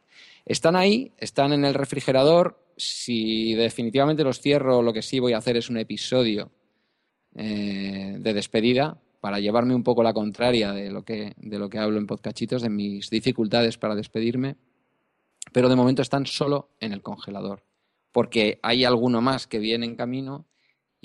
Están 0.45 0.75
ahí, 0.75 1.11
están 1.17 1.51
en 1.51 1.65
el 1.65 1.73
refrigerador. 1.73 2.63
Si 2.77 3.55
definitivamente 3.55 4.23
los 4.23 4.39
cierro, 4.39 4.83
lo 4.83 4.93
que 4.93 5.01
sí 5.01 5.17
voy 5.17 5.33
a 5.33 5.39
hacer 5.39 5.57
es 5.57 5.71
un 5.71 5.77
episodio 5.77 6.51
eh, 7.33 8.17
de 8.19 8.33
despedida 8.35 9.01
para 9.21 9.39
llevarme 9.39 9.73
un 9.73 9.81
poco 9.81 10.03
la 10.03 10.13
contraria 10.13 10.71
de 10.71 10.91
lo 10.91 11.03
que, 11.03 11.33
de 11.35 11.57
lo 11.57 11.67
que 11.67 11.79
hablo 11.79 11.97
en 11.97 12.05
podcachitos, 12.05 12.61
de 12.61 12.69
mis 12.69 13.09
dificultades 13.09 13.79
para 13.79 13.95
despedirme. 13.95 14.55
Pero 15.51 15.67
de 15.67 15.75
momento 15.75 16.03
están 16.03 16.27
solo 16.27 16.69
en 16.79 16.93
el 16.93 17.01
congelador 17.01 17.63
porque 18.11 18.59
hay 18.61 18.85
alguno 18.85 19.19
más 19.21 19.45
que 19.45 19.59
viene 19.59 19.85
en 19.85 19.95
camino 19.95 20.45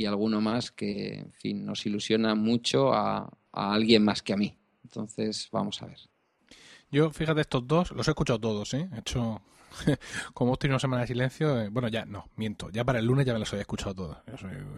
y 0.01 0.07
alguno 0.07 0.41
más 0.41 0.71
que, 0.71 1.19
en 1.19 1.33
fin, 1.35 1.67
nos 1.67 1.85
ilusiona 1.85 2.35
mucho 2.35 2.95
a, 2.95 3.31
alguien 3.53 4.03
más 4.03 4.23
que 4.23 4.33
a 4.33 4.37
mí. 4.39 4.57
Entonces, 4.83 5.51
vamos 5.53 5.83
a 5.83 5.87
ver. 5.87 5.99
Yo, 6.91 7.11
fíjate, 7.11 7.43
estos 7.43 7.67
dos, 7.67 7.91
los 7.91 8.09
he 8.09 8.13
escuchado 8.13 8.41
todos, 8.41 8.73
¿eh? 8.73 8.89
He 8.95 9.01
hecho, 9.01 9.43
como 10.33 10.55
estoy 10.55 10.71
una 10.71 10.79
semana 10.79 11.03
de 11.03 11.09
silencio, 11.09 11.61
eh, 11.61 11.69
bueno, 11.69 11.89
ya, 11.89 12.07
no, 12.07 12.31
miento, 12.37 12.71
ya 12.71 12.83
para 12.83 12.99
el 12.99 13.05
lunes 13.05 13.27
ya 13.27 13.35
me 13.35 13.41
los 13.41 13.53
había 13.53 13.61
escuchado 13.61 13.95
todos. 13.95 14.17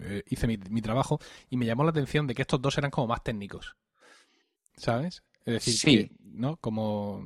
Eh, 0.02 0.24
hice 0.28 0.48
mi, 0.48 0.56
mi, 0.56 0.82
trabajo 0.82 1.20
y 1.48 1.56
me 1.56 1.66
llamó 1.66 1.84
la 1.84 1.90
atención 1.90 2.26
de 2.26 2.34
que 2.34 2.42
estos 2.42 2.60
dos 2.60 2.76
eran 2.76 2.90
como 2.90 3.06
más 3.06 3.22
técnicos, 3.22 3.76
¿sabes? 4.76 5.22
Es 5.44 5.54
decir, 5.54 5.74
sí. 5.74 6.16
¿no? 6.18 6.56
Como 6.56 7.24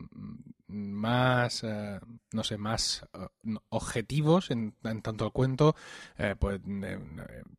más, 0.69 1.63
eh, 1.65 2.01
no 2.33 2.43
sé, 2.43 2.59
más 2.59 3.05
eh, 3.15 3.55
objetivos 3.69 4.51
en, 4.51 4.75
tanto 5.03 5.25
el 5.25 5.33
cuento, 5.33 5.77
eh, 6.19 6.35
pues, 6.39 6.61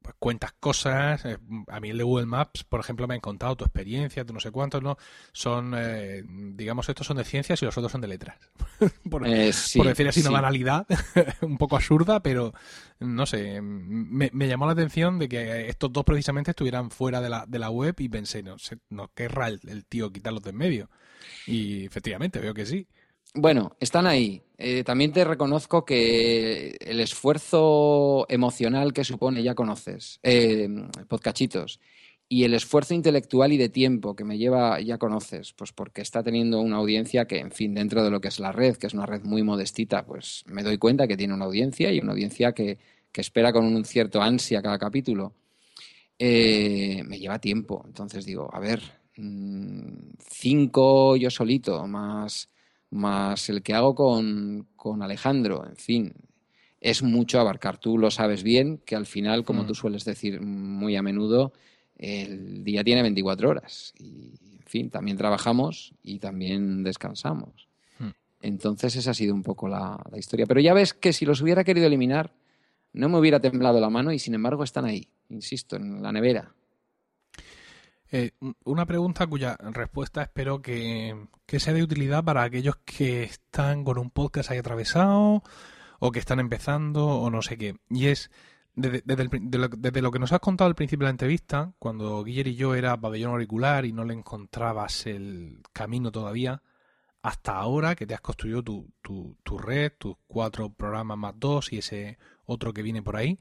pues, 0.01 0.15
cuentas 0.19 0.53
cosas. 0.59 1.23
a 1.67 1.79
mí 1.79 1.89
el 1.89 1.97
de 1.97 2.03
Google 2.03 2.25
Maps, 2.25 2.63
por 2.63 2.79
ejemplo, 2.79 3.07
me 3.07 3.15
han 3.15 3.21
contado 3.21 3.55
tu 3.55 3.63
experiencia, 3.63 4.25
tu 4.25 4.33
no 4.33 4.39
sé 4.39 4.51
cuántos, 4.51 4.81
¿no? 4.81 4.97
Son, 5.31 5.75
digamos, 6.55 6.89
estos 6.89 7.07
son 7.07 7.17
de 7.17 7.23
ciencias 7.23 7.61
y 7.61 7.65
los 7.65 7.77
otros 7.77 7.91
son 7.91 8.01
de 8.01 8.07
letras. 8.07 8.37
por, 9.09 9.23
decir 9.23 10.07
así 10.07 10.21
una 10.21 10.31
banalidad, 10.31 10.85
un 11.41 11.57
poco 11.57 11.77
absurda, 11.77 12.21
pero 12.21 12.53
no 12.99 13.25
sé, 13.25 13.61
me, 13.61 14.29
llamó 14.47 14.65
la 14.65 14.73
atención 14.73 15.19
de 15.19 15.29
que 15.29 15.69
estos 15.69 15.91
dos 15.93 16.03
precisamente 16.03 16.51
estuvieran 16.51 16.91
fuera 16.91 17.21
de 17.21 17.29
la, 17.29 17.45
de 17.47 17.59
la 17.59 17.69
web 17.69 17.95
y 17.99 18.09
pensé, 18.09 18.43
no 18.43 18.57
sé, 18.57 18.79
no 18.89 19.11
querrá 19.13 19.47
el, 19.47 19.59
el 19.67 19.85
tío 19.85 20.11
quitarlos 20.11 20.43
de 20.43 20.49
en 20.49 20.57
medio. 20.57 20.89
Y 21.45 21.85
efectivamente, 21.85 22.39
veo 22.39 22.53
que 22.53 22.65
sí. 22.65 22.87
Bueno, 23.39 23.75
están 23.79 24.07
ahí. 24.07 24.41
Eh, 24.57 24.83
también 24.83 25.11
te 25.11 25.23
reconozco 25.23 25.85
que 25.85 26.75
el 26.79 26.99
esfuerzo 26.99 28.25
emocional 28.29 28.93
que 28.93 29.03
supone, 29.03 29.43
ya 29.43 29.53
conoces, 29.53 30.19
eh, 30.23 30.67
podcachitos, 31.07 31.79
y 32.27 32.45
el 32.45 32.55
esfuerzo 32.55 32.95
intelectual 32.95 33.53
y 33.53 33.57
de 33.57 33.69
tiempo 33.69 34.15
que 34.15 34.23
me 34.23 34.39
lleva, 34.39 34.81
ya 34.81 34.97
conoces, 34.97 35.53
pues 35.53 35.71
porque 35.71 36.01
está 36.01 36.23
teniendo 36.23 36.59
una 36.61 36.77
audiencia 36.77 37.25
que, 37.27 37.37
en 37.37 37.51
fin, 37.51 37.75
dentro 37.75 38.03
de 38.03 38.09
lo 38.09 38.21
que 38.21 38.29
es 38.29 38.39
la 38.39 38.51
red, 38.51 38.75
que 38.75 38.87
es 38.87 38.95
una 38.95 39.05
red 39.05 39.21
muy 39.23 39.43
modestita, 39.43 40.03
pues 40.03 40.43
me 40.47 40.63
doy 40.63 40.79
cuenta 40.79 41.07
que 41.07 41.15
tiene 41.15 41.35
una 41.35 41.45
audiencia 41.45 41.91
y 41.91 41.99
una 41.99 42.13
audiencia 42.13 42.53
que, 42.53 42.79
espera 43.13 43.51
con 43.51 43.65
un 43.65 43.83
cierto 43.85 44.21
ansia 44.21 44.61
cada 44.61 44.77
capítulo. 44.77 45.33
Eh, 46.19 47.03
me 47.05 47.19
lleva 47.19 47.39
tiempo. 47.39 47.83
Entonces 47.87 48.25
digo, 48.25 48.49
a 48.53 48.59
ver, 48.59 48.81
mm, 49.17 50.13
cinco 50.29 51.15
yo 51.15 51.31
solito, 51.31 51.87
más 51.87 52.49
más 52.89 53.49
el 53.49 53.61
que 53.61 53.73
hago 53.73 53.95
con, 53.95 54.67
Alejandro, 55.01 55.65
en 55.67 55.75
fin, 55.75 56.13
es 56.79 57.03
mucho 57.03 57.39
abarcar. 57.39 57.77
Tú 57.77 57.97
lo 57.97 58.11
sabes 58.11 58.43
bien, 58.43 58.79
que 58.85 58.95
al 58.95 59.05
final, 59.05 59.43
como 59.43 59.65
tú 59.65 59.73
mm. 59.73 59.75
sueles 59.75 60.05
decir 60.05 60.41
muy 60.41 60.95
a 60.95 61.01
menudo, 61.01 61.53
el 61.97 62.63
día 62.63 62.83
tiene 62.83 63.01
24 63.01 63.49
horas. 63.49 63.93
Y, 63.99 64.31
en 64.53 64.65
fin, 64.65 64.89
también 64.89 65.17
trabajamos 65.17 65.93
y 66.03 66.19
también 66.19 66.83
descansamos. 66.83 67.67
Mm. 67.99 68.09
Entonces, 68.41 68.95
esa 68.95 69.11
ha 69.11 69.13
sido 69.13 69.33
un 69.33 69.43
poco 69.43 69.67
la, 69.67 70.01
la, 70.09 70.17
historia. 70.17 70.45
Pero 70.45 70.61
ya 70.61 70.73
ves 70.73 70.93
que 70.93 71.13
si 71.13 71.25
los 71.25 71.41
hubiera 71.41 71.63
querido 71.63 71.87
eliminar, 71.87 72.33
no 72.93 73.09
me 73.09 73.17
hubiera 73.19 73.39
temblado 73.39 73.79
la 73.79 73.89
mano 73.89 74.13
y, 74.13 74.19
sin 74.19 74.33
embargo, 74.33 74.63
están 74.63 74.85
ahí, 74.85 75.09
insisto, 75.29 75.75
en 75.75 76.01
la 76.01 76.11
nevera. 76.11 76.53
Eh, 78.11 78.31
una 78.63 78.85
pregunta 78.85 79.27
cuya 79.27 79.57
respuesta 79.59 80.21
espero 80.21 80.61
que, 80.61 81.27
sea 81.45 81.73
de 81.73 81.83
utilidad 81.83 82.23
para 82.23 82.43
aquellos 82.43 82.77
que 82.77 83.23
están 83.23 83.83
con 83.83 83.97
un 83.97 84.11
podcast 84.11 84.51
ahí 84.51 84.57
atravesado 84.57 85.43
o 85.99 86.11
que 86.11 86.19
están 86.19 86.39
empezando 86.39 87.05
o 87.05 87.29
no 87.29 87.41
sé 87.41 87.57
qué. 87.57 87.77
Y 87.89 88.07
es, 88.07 88.31
desde, 88.75 90.01
lo, 90.01 90.11
que 90.11 90.19
nos 90.19 90.31
has 90.31 90.39
contado 90.39 90.67
al 90.69 90.75
principio 90.75 91.03
de 91.03 91.07
la 91.07 91.11
entrevista, 91.11 91.73
cuando 91.79 92.23
Guiller 92.23 92.47
y 92.47 92.55
yo 92.55 92.75
era 92.75 92.99
pabellón 92.99 93.31
auricular 93.31 93.85
y 93.85 93.91
no 93.91 94.05
le 94.05 94.13
encontrabas 94.13 95.05
el 95.07 95.61
camino 95.73 96.11
todavía, 96.11 96.61
hasta 97.21 97.57
ahora 97.57 97.95
que 97.95 98.05
te 98.05 98.13
has 98.13 98.21
construido 98.21 98.63
tu, 98.63 98.89
tu, 99.01 99.35
tu 99.43 99.57
red, 99.57 99.91
tus 99.97 100.15
cuatro 100.27 100.69
programas 100.69 101.17
más 101.17 101.33
dos 101.37 101.73
y 101.73 101.79
ese 101.79 102.17
otro 102.45 102.73
que 102.73 102.83
viene 102.83 103.01
por 103.01 103.17
ahí, 103.17 103.39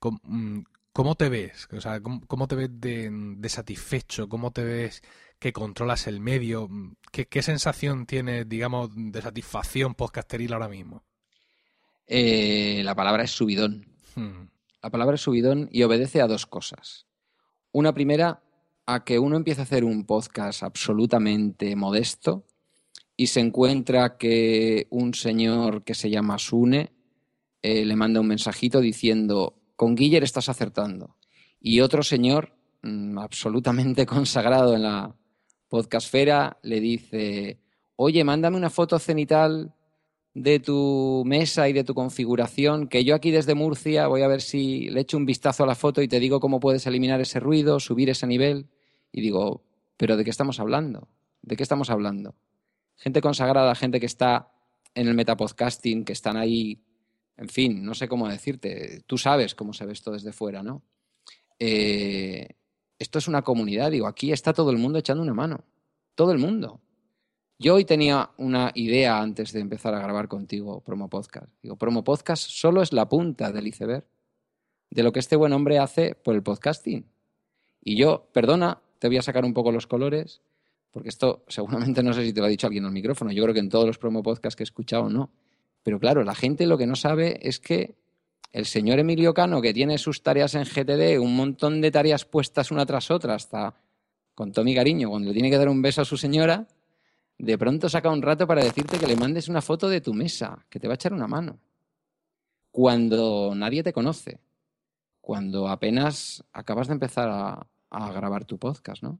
mm, 0.00 0.60
¿Cómo 0.92 1.14
te 1.14 1.30
ves? 1.30 1.68
O 1.72 1.80
sea, 1.80 2.00
¿cómo, 2.02 2.46
te 2.46 2.54
ves 2.54 2.70
de, 2.80 3.48
satisfecho? 3.48 4.28
¿Cómo 4.28 4.50
te 4.50 4.62
ves 4.62 5.02
que 5.38 5.52
controlas 5.52 6.06
el 6.06 6.20
medio? 6.20 6.68
¿Qué, 7.10 7.42
sensación 7.42 8.04
tienes, 8.04 8.46
digamos, 8.46 8.90
de 8.94 9.22
satisfacción 9.22 9.94
podcasteril 9.94 10.52
ahora 10.52 10.68
mismo? 10.68 11.02
Eh, 12.06 12.82
la 12.84 12.94
palabra 12.94 13.22
es 13.22 13.30
subidón. 13.30 13.86
Hmm. 14.16 14.48
La 14.82 14.90
palabra 14.90 15.14
es 15.14 15.22
subidón 15.22 15.70
y 15.72 15.82
obedece 15.82 16.20
a 16.20 16.26
dos 16.26 16.44
cosas. 16.44 17.06
Una 17.72 17.94
primera, 17.94 18.42
a 18.84 19.02
que 19.02 19.18
uno 19.18 19.36
empieza 19.36 19.62
a 19.62 19.64
hacer 19.64 19.84
un 19.84 20.04
podcast 20.04 20.62
absolutamente 20.62 21.74
modesto 21.74 22.44
y 23.16 23.28
se 23.28 23.40
encuentra 23.40 24.18
que 24.18 24.88
un 24.90 25.14
señor 25.14 25.84
que 25.84 25.94
se 25.94 26.10
llama 26.10 26.38
Sune 26.38 26.92
eh, 27.62 27.86
le 27.86 27.96
manda 27.96 28.20
un 28.20 28.26
mensajito 28.26 28.80
diciendo 28.80 29.61
con 29.82 29.96
Guiller 29.96 30.22
estás 30.22 30.48
acertando. 30.48 31.16
Y 31.60 31.80
otro 31.80 32.04
señor, 32.04 32.54
mm, 32.82 33.18
absolutamente 33.18 34.06
consagrado 34.16 34.76
en 34.76 34.84
la 34.84 35.16
podcastfera, 35.68 36.58
le 36.62 36.78
dice, 36.78 37.58
oye, 37.96 38.22
mándame 38.22 38.56
una 38.56 38.70
foto 38.70 39.00
cenital 39.00 39.74
de 40.34 40.60
tu 40.60 41.24
mesa 41.26 41.68
y 41.68 41.72
de 41.72 41.82
tu 41.82 41.94
configuración, 41.94 42.86
que 42.86 43.02
yo 43.02 43.16
aquí 43.16 43.32
desde 43.32 43.56
Murcia 43.56 44.06
voy 44.06 44.22
a 44.22 44.28
ver 44.28 44.40
si 44.40 44.88
le 44.88 45.00
echo 45.00 45.16
un 45.16 45.26
vistazo 45.26 45.64
a 45.64 45.66
la 45.66 45.74
foto 45.74 46.00
y 46.00 46.06
te 46.06 46.20
digo 46.20 46.38
cómo 46.38 46.60
puedes 46.60 46.86
eliminar 46.86 47.20
ese 47.20 47.40
ruido, 47.40 47.80
subir 47.80 48.08
ese 48.08 48.28
nivel. 48.28 48.68
Y 49.10 49.20
digo, 49.20 49.64
pero 49.96 50.16
¿de 50.16 50.22
qué 50.22 50.30
estamos 50.30 50.60
hablando? 50.60 51.08
¿De 51.42 51.56
qué 51.56 51.64
estamos 51.64 51.90
hablando? 51.90 52.36
Gente 52.94 53.20
consagrada, 53.20 53.74
gente 53.74 53.98
que 53.98 54.06
está 54.06 54.52
en 54.94 55.08
el 55.08 55.14
metapodcasting, 55.14 56.04
que 56.04 56.12
están 56.12 56.36
ahí 56.36 56.84
en 57.36 57.48
fin, 57.48 57.84
no 57.84 57.94
sé 57.94 58.08
cómo 58.08 58.28
decirte, 58.28 59.02
tú 59.06 59.18
sabes 59.18 59.54
cómo 59.54 59.72
se 59.72 59.86
ve 59.86 59.92
esto 59.92 60.12
desde 60.12 60.32
fuera, 60.32 60.62
¿no? 60.62 60.82
Eh, 61.58 62.48
esto 62.98 63.18
es 63.18 63.28
una 63.28 63.42
comunidad, 63.42 63.90
digo, 63.90 64.06
aquí 64.06 64.32
está 64.32 64.52
todo 64.52 64.70
el 64.70 64.78
mundo 64.78 64.98
echando 64.98 65.22
una 65.22 65.34
mano, 65.34 65.64
todo 66.14 66.32
el 66.32 66.38
mundo. 66.38 66.80
Yo 67.58 67.74
hoy 67.74 67.84
tenía 67.84 68.30
una 68.38 68.72
idea 68.74 69.20
antes 69.20 69.52
de 69.52 69.60
empezar 69.60 69.94
a 69.94 70.00
grabar 70.00 70.28
contigo 70.28 70.80
Promo 70.80 71.08
Podcast. 71.08 71.52
Digo, 71.62 71.76
Promo 71.76 72.02
Podcast 72.02 72.48
solo 72.48 72.82
es 72.82 72.92
la 72.92 73.08
punta 73.08 73.52
del 73.52 73.68
iceberg 73.68 74.04
de 74.90 75.02
lo 75.02 75.12
que 75.12 75.20
este 75.20 75.36
buen 75.36 75.52
hombre 75.52 75.78
hace 75.78 76.14
por 76.14 76.34
el 76.34 76.42
podcasting. 76.42 77.06
Y 77.80 77.96
yo, 77.96 78.28
perdona, 78.32 78.80
te 78.98 79.08
voy 79.08 79.16
a 79.16 79.22
sacar 79.22 79.44
un 79.44 79.54
poco 79.54 79.72
los 79.72 79.86
colores, 79.86 80.42
porque 80.90 81.08
esto 81.08 81.44
seguramente 81.48 82.02
no 82.02 82.12
sé 82.12 82.24
si 82.24 82.32
te 82.32 82.40
lo 82.40 82.46
ha 82.46 82.50
dicho 82.50 82.66
alguien 82.66 82.84
al 82.84 82.92
micrófono, 82.92 83.32
yo 83.32 83.42
creo 83.42 83.54
que 83.54 83.60
en 83.60 83.68
todos 83.68 83.86
los 83.86 83.98
promo 83.98 84.22
podcasts 84.22 84.56
que 84.56 84.62
he 84.62 84.64
escuchado 84.64 85.08
no. 85.08 85.30
Pero 85.82 85.98
claro, 85.98 86.22
la 86.24 86.34
gente 86.34 86.66
lo 86.66 86.78
que 86.78 86.86
no 86.86 86.96
sabe 86.96 87.38
es 87.42 87.58
que 87.58 87.96
el 88.52 88.66
señor 88.66 88.98
Emilio 88.98 89.34
Cano, 89.34 89.62
que 89.62 89.72
tiene 89.72 89.98
sus 89.98 90.22
tareas 90.22 90.54
en 90.54 90.64
GTD, 90.64 91.18
un 91.20 91.34
montón 91.34 91.80
de 91.80 91.90
tareas 91.90 92.24
puestas 92.24 92.70
una 92.70 92.86
tras 92.86 93.10
otra, 93.10 93.34
hasta 93.34 93.74
con 94.34 94.52
Tommy 94.52 94.74
Cariño, 94.74 95.10
cuando 95.10 95.28
le 95.28 95.34
tiene 95.34 95.50
que 95.50 95.58
dar 95.58 95.68
un 95.68 95.82
beso 95.82 96.02
a 96.02 96.04
su 96.04 96.16
señora, 96.16 96.66
de 97.38 97.58
pronto 97.58 97.88
saca 97.88 98.10
un 98.10 98.22
rato 98.22 98.46
para 98.46 98.62
decirte 98.62 98.98
que 98.98 99.06
le 99.06 99.16
mandes 99.16 99.48
una 99.48 99.62
foto 99.62 99.88
de 99.88 100.00
tu 100.00 100.14
mesa, 100.14 100.64
que 100.68 100.78
te 100.78 100.86
va 100.86 100.94
a 100.94 100.96
echar 100.96 101.12
una 101.12 101.26
mano. 101.26 101.58
Cuando 102.70 103.52
nadie 103.54 103.82
te 103.82 103.92
conoce, 103.92 104.38
cuando 105.20 105.68
apenas 105.68 106.44
acabas 106.52 106.88
de 106.88 106.94
empezar 106.94 107.28
a, 107.28 107.66
a 107.90 108.12
grabar 108.12 108.44
tu 108.44 108.58
podcast, 108.58 109.02
¿no? 109.02 109.18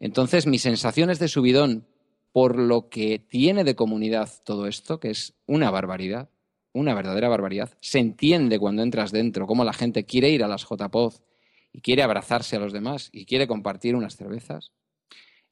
Entonces, 0.00 0.46
mis 0.46 0.62
sensaciones 0.62 1.18
de 1.18 1.28
subidón 1.28 1.86
por 2.34 2.58
lo 2.58 2.88
que 2.88 3.20
tiene 3.20 3.62
de 3.62 3.76
comunidad 3.76 4.28
todo 4.44 4.66
esto, 4.66 4.98
que 4.98 5.10
es 5.10 5.34
una 5.46 5.70
barbaridad, 5.70 6.30
una 6.72 6.92
verdadera 6.92 7.28
barbaridad. 7.28 7.78
Se 7.80 8.00
entiende 8.00 8.58
cuando 8.58 8.82
entras 8.82 9.12
dentro 9.12 9.46
cómo 9.46 9.62
la 9.62 9.72
gente 9.72 10.04
quiere 10.04 10.30
ir 10.30 10.42
a 10.42 10.48
las 10.48 10.66
JPOZ 10.68 11.22
y 11.72 11.80
quiere 11.80 12.02
abrazarse 12.02 12.56
a 12.56 12.58
los 12.58 12.72
demás 12.72 13.08
y 13.12 13.24
quiere 13.24 13.46
compartir 13.46 13.94
unas 13.94 14.16
cervezas. 14.16 14.72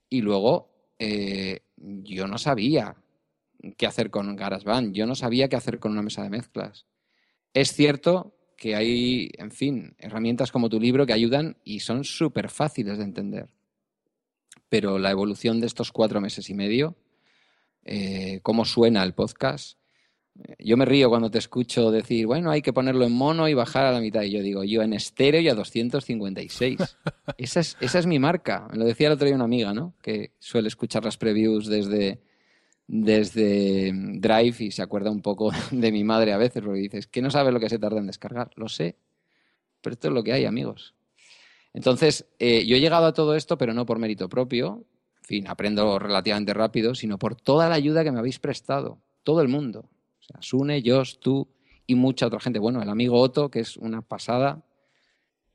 Y 0.09 0.23
luego, 0.23 0.73
eh, 0.99 1.61
yo 1.77 2.27
no 2.27 2.37
sabía 2.37 2.97
qué 3.77 3.87
hacer 3.87 4.11
con 4.11 4.35
GarageBand, 4.35 4.93
yo 4.93 5.07
no 5.07 5.15
sabía 5.15 5.49
qué 5.49 5.55
hacer 5.55 5.79
con 5.79 5.93
una 5.93 6.03
mesa 6.03 6.25
de 6.25 6.31
mezclas. 6.31 6.87
Es 7.55 7.75
cierto 7.75 8.35
que 8.57 8.75
hay, 8.75 9.31
en 9.39 9.53
fin, 9.53 9.95
herramientas 9.99 10.51
como 10.51 10.69
tu 10.69 10.81
libro 10.81 11.07
que 11.07 11.13
ayudan 11.13 11.59
y 11.63 11.79
son 11.79 12.03
súper 12.03 12.51
fáciles 12.51 12.99
de 12.99 13.05
entender 13.05 13.51
pero 14.73 14.99
la 14.99 15.11
evolución 15.11 15.61
de 15.61 15.67
estos 15.67 15.93
cuatro 15.93 16.19
meses 16.23 16.49
y 16.49 16.55
medio, 16.55 16.97
eh, 17.85 18.41
cómo 18.43 18.65
suena 18.65 19.03
el 19.03 19.13
podcast. 19.13 19.77
Yo 20.59 20.79
me 20.79 20.87
río 20.87 21.11
cuando 21.11 21.31
te 21.31 21.37
escucho 21.37 21.91
decir, 21.91 22.27
bueno, 22.27 22.51
hay 22.51 22.63
que 22.63 22.73
ponerlo 22.73 23.05
en 23.05 23.13
mono 23.13 23.51
y 23.51 23.53
bajar 23.53 23.85
a 23.85 23.93
la 23.93 24.01
mitad. 24.01 24.23
Y 24.23 24.31
yo 24.31 24.41
digo, 24.41 24.65
yo 24.65 24.81
en 24.81 24.95
estéreo 24.95 25.43
y 25.43 25.51
a 25.51 25.55
256. 25.55 26.79
esa, 27.37 27.61
es, 27.61 27.77
esa 27.83 27.99
es 27.99 28.07
mi 28.07 28.19
marca. 28.19 28.67
Me 28.71 28.79
lo 28.79 28.87
decía 28.87 29.09
el 29.09 29.13
otro 29.13 29.27
día 29.27 29.35
una 29.35 29.45
amiga, 29.45 29.75
¿no? 29.75 29.93
Que 30.01 30.33
suele 30.39 30.69
escuchar 30.69 31.05
las 31.05 31.19
previews 31.19 31.67
desde, 31.67 32.23
desde 32.87 33.93
Drive 33.93 34.57
y 34.59 34.71
se 34.71 34.81
acuerda 34.81 35.11
un 35.11 35.21
poco 35.21 35.53
de 35.71 35.93
mi 35.93 36.03
madre 36.03 36.33
a 36.33 36.39
veces, 36.39 36.63
porque 36.63 36.81
dices, 36.81 37.07
que 37.07 37.21
no 37.21 37.29
sabe 37.29 37.53
lo 37.53 37.61
que 37.61 37.69
se 37.69 37.79
tarda 37.79 37.99
en 37.99 38.07
descargar. 38.07 38.53
Lo 38.57 38.71
sé, 38.71 38.97
pero 39.83 39.93
esto 39.93 40.09
es 40.09 40.15
lo 40.15 40.25
que 40.25 40.33
hay, 40.33 40.47
amigos. 40.47 40.95
Entonces, 41.75 42.27
eh, 42.39 42.67
yo 42.67 42.77
he 42.77 42.81
llegado 42.81 43.07
a 43.07 43.15
todo 43.15 43.35
esto, 43.35 43.57
pero 43.57 43.75
no 43.75 43.87
por 43.87 43.99
mérito 43.99 44.29
propio, 44.29 44.85
en 45.23 45.25
fin, 45.25 45.49
aprendo 45.49 45.99
relativamente 45.99 46.53
rápido, 46.53 46.95
sino 46.95 47.19
por 47.19 47.37
toda 47.37 47.69
la 47.69 47.77
ayuda 47.77 48.05
que 48.05 48.13
me 48.13 48.19
habéis 48.19 48.39
prestado, 48.39 48.99
todo 49.23 49.41
el 49.41 49.49
mundo. 49.49 49.89
O 50.21 50.23
sea, 50.23 50.43
Sune, 50.43 50.83
Josh, 50.85 51.17
tú 51.19 51.49
y 51.87 51.95
mucha 51.95 52.27
otra 52.27 52.41
gente. 52.41 52.59
Bueno, 52.59 52.83
el 52.83 52.89
amigo 52.89 53.21
Otto, 53.21 53.51
que 53.51 53.61
es 53.61 53.77
una 53.77 54.03
pasada. 54.03 54.65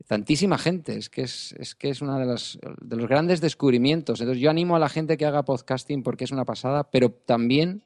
Tantísima 0.07 0.57
gente, 0.57 0.97
es 0.97 1.09
que 1.09 1.23
es, 1.23 1.53
es 1.53 1.75
que 1.75 1.89
es 1.89 2.01
uno 2.01 2.17
de 2.17 2.25
de 2.25 2.95
los 2.95 3.07
grandes 3.07 3.41
descubrimientos. 3.41 4.21
Entonces, 4.21 4.41
yo 4.41 4.49
animo 4.49 4.75
a 4.75 4.79
la 4.79 4.89
gente 4.89 5.17
que 5.17 5.25
haga 5.25 5.43
podcasting 5.43 6.03
porque 6.03 6.23
es 6.23 6.31
una 6.31 6.45
pasada, 6.45 6.89
pero 6.89 7.11
también 7.11 7.83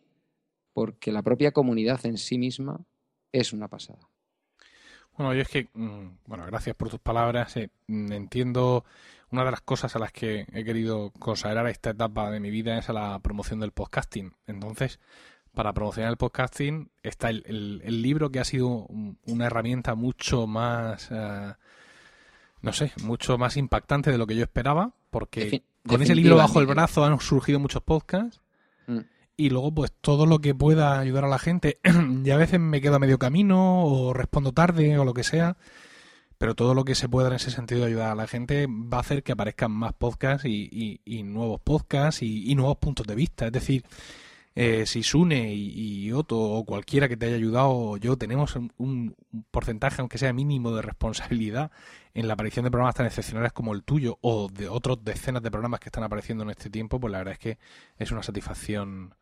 porque 0.74 1.12
la 1.12 1.24
propia 1.24 1.52
comunidad 1.52 2.06
en 2.06 2.17
sí 2.17 2.38
misma 2.38 2.86
es 3.32 3.54
una 3.54 3.67
pasada. 3.67 4.11
Bueno, 5.21 5.36
yo 5.36 5.41
es 5.43 5.49
que, 5.49 5.69
mm, 5.73 6.17
bueno, 6.25 6.45
gracias 6.47 6.75
por 6.75 6.89
tus 6.89 6.99
palabras. 6.99 7.55
Eh, 7.55 7.69
mm, 7.86 8.12
entiendo 8.12 8.84
una 9.29 9.45
de 9.45 9.51
las 9.51 9.62
cosas 9.62 9.95
a 9.95 9.99
las 9.99 10.12
que 10.12 10.47
he 10.51 10.63
querido 10.63 11.12
consagrar 11.19 11.67
esta 11.67 11.91
etapa 11.91 12.31
de 12.31 12.39
mi 12.39 12.49
vida 12.49 12.77
es 12.79 12.89
a 12.89 12.93
la 12.93 13.19
promoción 13.19 13.60
del 13.60 13.71
podcasting. 13.71 14.34
Entonces, 14.47 14.99
para 15.53 15.73
promocionar 15.73 16.10
el 16.10 16.17
podcasting 16.17 16.89
está 17.03 17.29
el, 17.29 18.01
libro 18.01 18.31
que 18.31 18.39
ha 18.39 18.43
sido 18.43 18.88
una 19.27 19.45
herramienta 19.45 19.93
mucho 19.93 20.47
más, 20.47 21.10
eh, 21.12 21.53
no 22.62 22.73
sé, 22.73 22.91
mucho 23.03 23.38
más 23.38 23.57
impactante 23.57 24.12
de 24.12 24.17
lo 24.17 24.25
que 24.25 24.36
yo 24.36 24.43
esperaba, 24.43 24.91
porque 25.12 25.62
con 25.88 26.01
ese 26.01 26.15
libro 26.15 26.36
bajo 26.36 26.60
el 26.60 26.65
brazo 26.65 27.05
han 27.05 27.19
surgido 27.19 27.60
muchos 27.60 27.84
podcasts. 27.84 28.41
Mm 28.88 29.01
y 29.38 29.50
luego 29.50 29.74
pues 29.74 29.91
todo 30.02 30.26
lo 30.26 30.39
que 30.39 30.56
pueda 30.56 31.00
ayudar 31.00 31.26
a 31.26 31.30
la 31.30 31.39
gente. 31.39 31.80
y 32.24 32.30
a 32.30 32.38
veces 32.38 32.60
me 32.60 32.82
quedo 32.82 32.96
a 32.96 33.00
medio 33.00 33.20
camino 33.20 33.86
o 33.86 34.13
respondo 34.13 34.52
tarde 34.52 34.98
o 34.98 35.06
lo 35.06 35.13
que 35.13 35.24
sea, 35.24 35.58
pero 36.38 36.56
todo 36.56 36.74
lo 36.74 36.86
que 36.86 36.96
se 36.96 37.10
pueda 37.10 37.28
en 37.28 37.36
ese 37.36 37.52
sentido 37.52 37.86
ayudar 37.86 38.12
a 38.12 38.15
la 38.15 38.28
gente 38.28 38.67
va 38.67 38.98
a 38.98 39.02
hacer 39.02 39.24
que 39.24 39.32
aparezcan 39.32 39.72
más 39.72 39.94
podcasts 39.94 40.46
y, 40.46 41.00
nuevos 41.24 41.62
podcasts 41.62 42.24
y, 42.24 42.56
nuevos 42.56 42.78
puntos 42.78 43.06
de 43.08 43.15
vista. 43.15 43.46
Es 43.48 43.52
decir, 43.52 43.84
eh, 44.56 44.86
si 44.86 45.04
Sune 45.04 45.54
y, 45.54 46.08
y, 46.08 46.12
Otto 46.12 46.39
o 46.39 46.65
cualquiera 46.65 47.08
que 47.08 47.15
te 47.15 47.28
haya 47.28 47.36
ayudado 47.36 47.96
yo 47.98 48.17
tenemos 48.17 48.56
un, 48.56 49.15
porcentaje, 49.52 50.02
aunque 50.02 50.17
sea 50.17 50.34
mínimo, 50.34 50.72
de 50.76 50.82
responsabilidad 50.82 51.72
en 52.13 52.28
la 52.28 52.34
aparición 52.34 52.65
de 52.65 52.72
programas 52.72 52.96
tan 52.96 53.06
excepcionales 53.06 53.54
como 53.54 53.74
el 53.74 53.84
tuyo 53.84 54.17
o 54.22 54.50
de 54.50 54.67
otros 54.67 55.04
decenas 55.04 55.41
de 55.41 55.52
programas 55.52 55.80
que 55.80 55.89
están 55.89 56.04
apareciendo 56.04 56.44
en 56.44 56.50
este 56.50 56.70
tiempo, 56.70 57.00
pues 57.00 57.12
la 57.12 57.20
verdad 57.20 57.34
es 57.34 57.39
que 57.39 57.58
es 57.98 58.12
una 58.12 58.24
satisfacción 58.24 59.15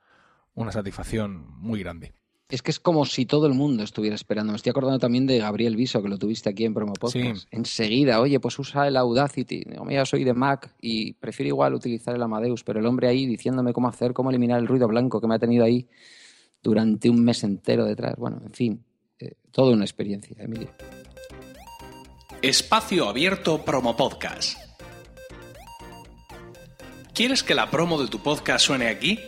una 0.59 0.71
satisfacción 0.71 1.45
muy 1.57 1.79
grande. 1.79 2.13
Es 2.49 2.63
que 2.63 2.71
es 2.71 2.79
como 2.79 3.05
si 3.05 3.25
todo 3.25 3.45
el 3.45 3.53
mundo 3.53 3.83
estuviera 3.83 4.15
esperando. 4.15 4.51
Me 4.51 4.57
estoy 4.57 4.71
acordando 4.71 4.97
también 4.97 5.27
de 5.27 5.37
Gabriel 5.37 5.75
Viso, 5.75 6.01
que 6.01 6.09
lo 6.09 6.17
tuviste 6.17 6.49
aquí 6.49 6.65
en 6.65 6.73
Promo 6.73 6.93
Podcast. 6.93 7.47
Enseguida, 7.51 8.19
oye, 8.19 8.39
pues 8.39 8.57
usa 8.57 8.87
el 8.87 8.97
Audacity. 8.97 9.63
Digo, 9.65 9.85
mira, 9.85 10.03
soy 10.05 10.23
de 10.23 10.33
Mac 10.33 10.73
y 10.81 11.13
prefiero 11.13 11.49
igual 11.49 11.75
utilizar 11.75 12.15
el 12.15 12.23
Amadeus, 12.23 12.63
pero 12.63 12.79
el 12.79 12.87
hombre 12.87 13.07
ahí 13.07 13.27
diciéndome 13.27 13.71
cómo 13.71 13.87
hacer, 13.87 14.13
cómo 14.13 14.31
eliminar 14.31 14.59
el 14.59 14.67
ruido 14.67 14.87
blanco 14.87 15.21
que 15.21 15.27
me 15.27 15.35
ha 15.35 15.39
tenido 15.39 15.63
ahí 15.63 15.87
durante 16.63 17.09
un 17.09 17.23
mes 17.23 17.43
entero 17.43 17.85
detrás. 17.85 18.15
Bueno, 18.17 18.41
en 18.43 18.51
fin, 18.51 18.83
eh, 19.19 19.35
toda 19.51 19.73
una 19.73 19.85
experiencia, 19.85 20.35
Emilio. 20.39 20.71
Espacio 22.41 23.07
Abierto 23.07 23.63
Promo 23.63 23.95
Podcast. 23.95 24.57
¿Quieres 27.13 27.43
que 27.43 27.53
la 27.53 27.69
promo 27.69 28.01
de 28.01 28.07
tu 28.07 28.19
podcast 28.19 28.65
suene 28.65 28.87
aquí? 28.87 29.19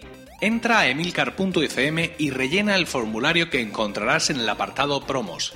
Entra 0.43 0.80
a 0.80 0.88
emilcar.fm 0.88 2.15
y 2.17 2.32
rellena 2.32 2.75
el 2.75 2.88
formulario 2.88 3.51
que 3.51 3.62
encontrarás 3.62 4.32
en 4.32 4.39
el 4.39 4.49
apartado 4.49 5.06
Promos. 5.06 5.54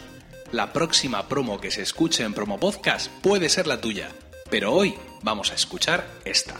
La 0.52 0.74
próxima 0.74 1.28
promo 1.28 1.60
que 1.60 1.71
se 1.71 1.82
escuche 1.82 2.24
en 2.24 2.36
Promo 2.36 2.60
Podcast 2.60 3.12
puede 3.24 3.50
ser 3.50 3.65
la 3.65 3.82
tuya, 3.82 4.10
pero 4.52 4.71
hoy 4.71 4.93
vamos 5.24 5.52
a 5.52 5.56
escuchar 5.56 6.08
esta. 6.24 6.54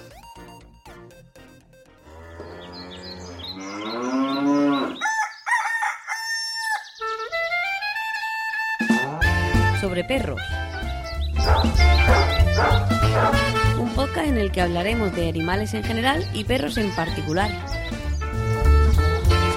Sobre 9.80 10.04
perros. 10.04 10.42
Un 13.78 13.94
podcast 13.94 14.28
en 14.28 14.38
el 14.38 14.52
que 14.52 14.62
hablaremos 14.62 15.16
de 15.16 15.30
animales 15.30 15.76
en 15.76 15.84
general 15.84 16.28
y 16.34 16.44
perros 16.44 16.78
en 16.78 16.90
particular 16.96 17.52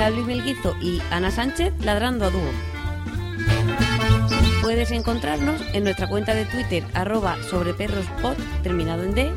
Luis 0.07 0.27
Melguizo 0.27 0.77
y 0.81 1.03
Ana 1.11 1.31
Sánchez 1.31 1.75
ladrando 1.85 2.25
a 2.25 2.31
dúo. 2.31 2.51
Puedes 4.63 4.93
encontrarnos 4.93 5.61
en 5.75 5.85
nuestra 5.85 6.09
cuenta 6.09 6.35
de 6.35 6.45
Twitter 6.45 6.85
arroba 6.95 7.37
sobreperrospod 7.43 8.37
terminado 8.63 9.03
en 9.03 9.15
D 9.15 9.33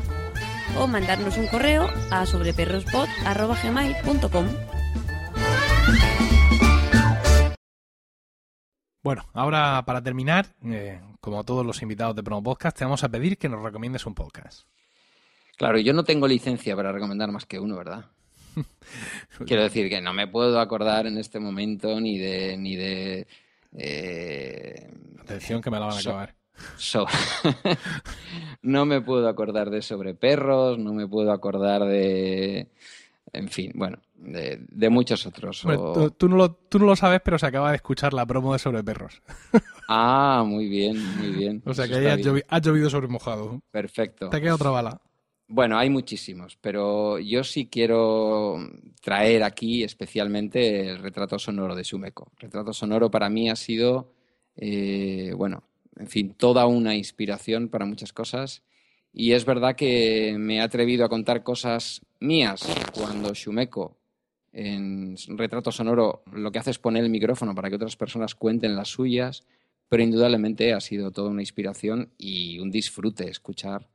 o 0.78 0.86
mandarnos 0.86 1.36
un 1.36 1.48
correo 1.48 1.88
a 2.10 2.24
sobreperrospod 2.26 3.08
arroba 3.26 3.56
gmail.com. 3.62 4.46
Bueno, 9.02 9.24
ahora 9.34 9.82
para 9.84 10.00
terminar, 10.00 10.46
eh, 10.64 11.00
como 11.20 11.42
todos 11.44 11.66
los 11.66 11.82
invitados 11.82 12.14
de 12.14 12.22
Promo 12.22 12.42
Podcast, 12.42 12.78
te 12.78 12.84
vamos 12.84 13.02
a 13.02 13.08
pedir 13.08 13.36
que 13.36 13.48
nos 13.48 13.62
recomiendes 13.62 14.06
un 14.06 14.14
podcast. 14.14 14.62
Claro, 15.58 15.78
yo 15.78 15.92
no 15.92 16.04
tengo 16.04 16.28
licencia 16.28 16.76
para 16.76 16.92
recomendar 16.92 17.30
más 17.32 17.46
que 17.46 17.58
uno, 17.58 17.76
¿verdad? 17.76 18.06
Quiero 19.46 19.62
decir 19.62 19.88
que 19.88 20.00
no 20.00 20.12
me 20.12 20.26
puedo 20.28 20.60
acordar 20.60 21.06
en 21.06 21.18
este 21.18 21.38
momento 21.38 22.00
ni 22.00 22.18
de. 22.18 22.56
Ni 22.56 22.76
de 22.76 23.26
eh, 23.76 24.90
Atención 25.20 25.60
que 25.62 25.70
me 25.70 25.78
la 25.78 25.86
van 25.86 25.96
a 25.96 26.00
acabar. 26.00 26.34
no 28.62 28.84
me 28.86 29.00
puedo 29.00 29.28
acordar 29.28 29.70
de 29.70 29.82
sobre 29.82 30.14
perros, 30.14 30.78
no 30.78 30.92
me 30.92 31.06
puedo 31.06 31.32
acordar 31.32 31.84
de. 31.84 32.68
En 33.32 33.48
fin, 33.48 33.72
bueno, 33.74 33.98
de, 34.14 34.90
muchos 34.90 35.24
otros. 35.26 35.62
tú, 36.18 36.28
no 36.28 36.36
lo, 36.36 36.52
tú 36.52 36.78
no 36.78 36.86
lo 36.86 36.96
sabes, 36.96 37.20
pero 37.24 37.38
se 37.38 37.46
acaba 37.46 37.70
de 37.70 37.76
escuchar 37.76 38.12
la 38.12 38.26
promo 38.26 38.52
de 38.52 38.58
sobre 38.58 38.84
perros. 38.84 39.22
ah, 39.88 40.44
muy 40.46 40.68
bien, 40.68 41.02
muy 41.16 41.30
bien. 41.30 41.62
O 41.64 41.72
sea 41.72 41.88
que 41.88 41.94
ahí 41.94 42.06
ha 42.48 42.58
llovido, 42.58 42.90
sobre 42.90 43.08
mojado. 43.08 43.62
Perfecto. 43.70 44.28
Te 44.28 44.40
queda 44.40 44.54
otra 44.54 44.70
bala. 44.70 45.00
Bueno, 45.48 45.78
hay 45.78 45.90
muchísimos, 45.90 46.56
pero 46.60 47.18
yo 47.18 47.44
sí 47.44 47.66
quiero 47.66 48.56
traer 49.02 49.42
aquí 49.42 49.84
especialmente 49.84 50.88
el 50.88 50.98
retrato 50.98 51.38
sonoro 51.38 51.74
de 51.74 51.84
Sumeko. 51.84 52.32
El 52.36 52.44
retrato 52.44 52.72
sonoro 52.72 53.10
para 53.10 53.28
mí 53.28 53.50
ha 53.50 53.56
sido, 53.56 54.14
eh, 54.56 55.32
bueno, 55.36 55.64
en 55.96 56.08
fin, 56.08 56.34
toda 56.34 56.66
una 56.66 56.96
inspiración 56.96 57.68
para 57.68 57.84
muchas 57.84 58.12
cosas. 58.12 58.62
Y 59.12 59.32
es 59.32 59.44
verdad 59.44 59.76
que 59.76 60.36
me 60.38 60.56
he 60.56 60.60
atrevido 60.62 61.04
a 61.04 61.10
contar 61.10 61.42
cosas 61.42 62.00
mías 62.18 62.66
cuando 62.94 63.34
Shumeko 63.34 63.98
en 64.52 65.16
retrato 65.28 65.72
sonoro 65.72 66.22
lo 66.32 66.52
que 66.52 66.58
hace 66.58 66.70
es 66.70 66.78
poner 66.78 67.04
el 67.04 67.10
micrófono 67.10 67.54
para 67.54 67.70
que 67.70 67.76
otras 67.76 67.96
personas 67.96 68.34
cuenten 68.34 68.76
las 68.76 68.88
suyas, 68.88 69.44
pero 69.88 70.02
indudablemente 70.02 70.72
ha 70.72 70.80
sido 70.80 71.10
toda 71.10 71.30
una 71.30 71.42
inspiración 71.42 72.12
y 72.18 72.58
un 72.58 72.70
disfrute 72.70 73.28
escuchar 73.28 73.88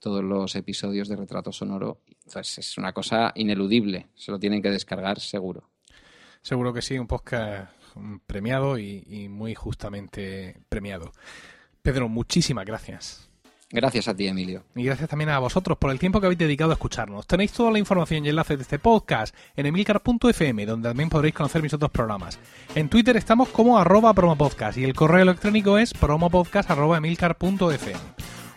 todos 0.00 0.24
los 0.24 0.56
episodios 0.56 1.08
de 1.08 1.16
retrato 1.16 1.52
sonoro. 1.52 2.00
Entonces 2.26 2.58
es 2.58 2.78
una 2.78 2.92
cosa 2.92 3.32
ineludible, 3.36 4.08
se 4.14 4.32
lo 4.32 4.38
tienen 4.38 4.62
que 4.62 4.70
descargar 4.70 5.20
seguro. 5.20 5.70
Seguro 6.42 6.72
que 6.72 6.82
sí, 6.82 6.98
un 6.98 7.06
podcast 7.06 7.70
premiado 8.26 8.78
y, 8.78 9.04
y 9.06 9.28
muy 9.28 9.54
justamente 9.54 10.56
premiado. 10.68 11.12
Pedro, 11.82 12.08
muchísimas 12.08 12.64
gracias. 12.64 13.30
Gracias 13.72 14.08
a 14.08 14.16
ti, 14.16 14.26
Emilio. 14.26 14.64
Y 14.74 14.82
gracias 14.82 15.08
también 15.08 15.30
a 15.30 15.38
vosotros 15.38 15.78
por 15.78 15.92
el 15.92 16.00
tiempo 16.00 16.20
que 16.20 16.26
habéis 16.26 16.40
dedicado 16.40 16.72
a 16.72 16.74
escucharnos. 16.74 17.28
Tenéis 17.28 17.52
toda 17.52 17.70
la 17.70 17.78
información 17.78 18.26
y 18.26 18.28
enlaces 18.28 18.58
de 18.58 18.62
este 18.62 18.80
podcast 18.80 19.32
en 19.54 19.66
emilcar.fm, 19.66 20.66
donde 20.66 20.88
también 20.88 21.08
podréis 21.08 21.36
conocer 21.36 21.62
mis 21.62 21.72
otros 21.72 21.92
programas. 21.92 22.40
En 22.74 22.88
Twitter 22.88 23.16
estamos 23.16 23.48
como 23.50 23.78
arroba 23.78 24.12
promopodcast 24.12 24.76
y 24.78 24.84
el 24.84 24.94
correo 24.94 25.22
electrónico 25.22 25.78
es 25.78 25.94
promopodcast.emilcar.fm. 25.94 28.39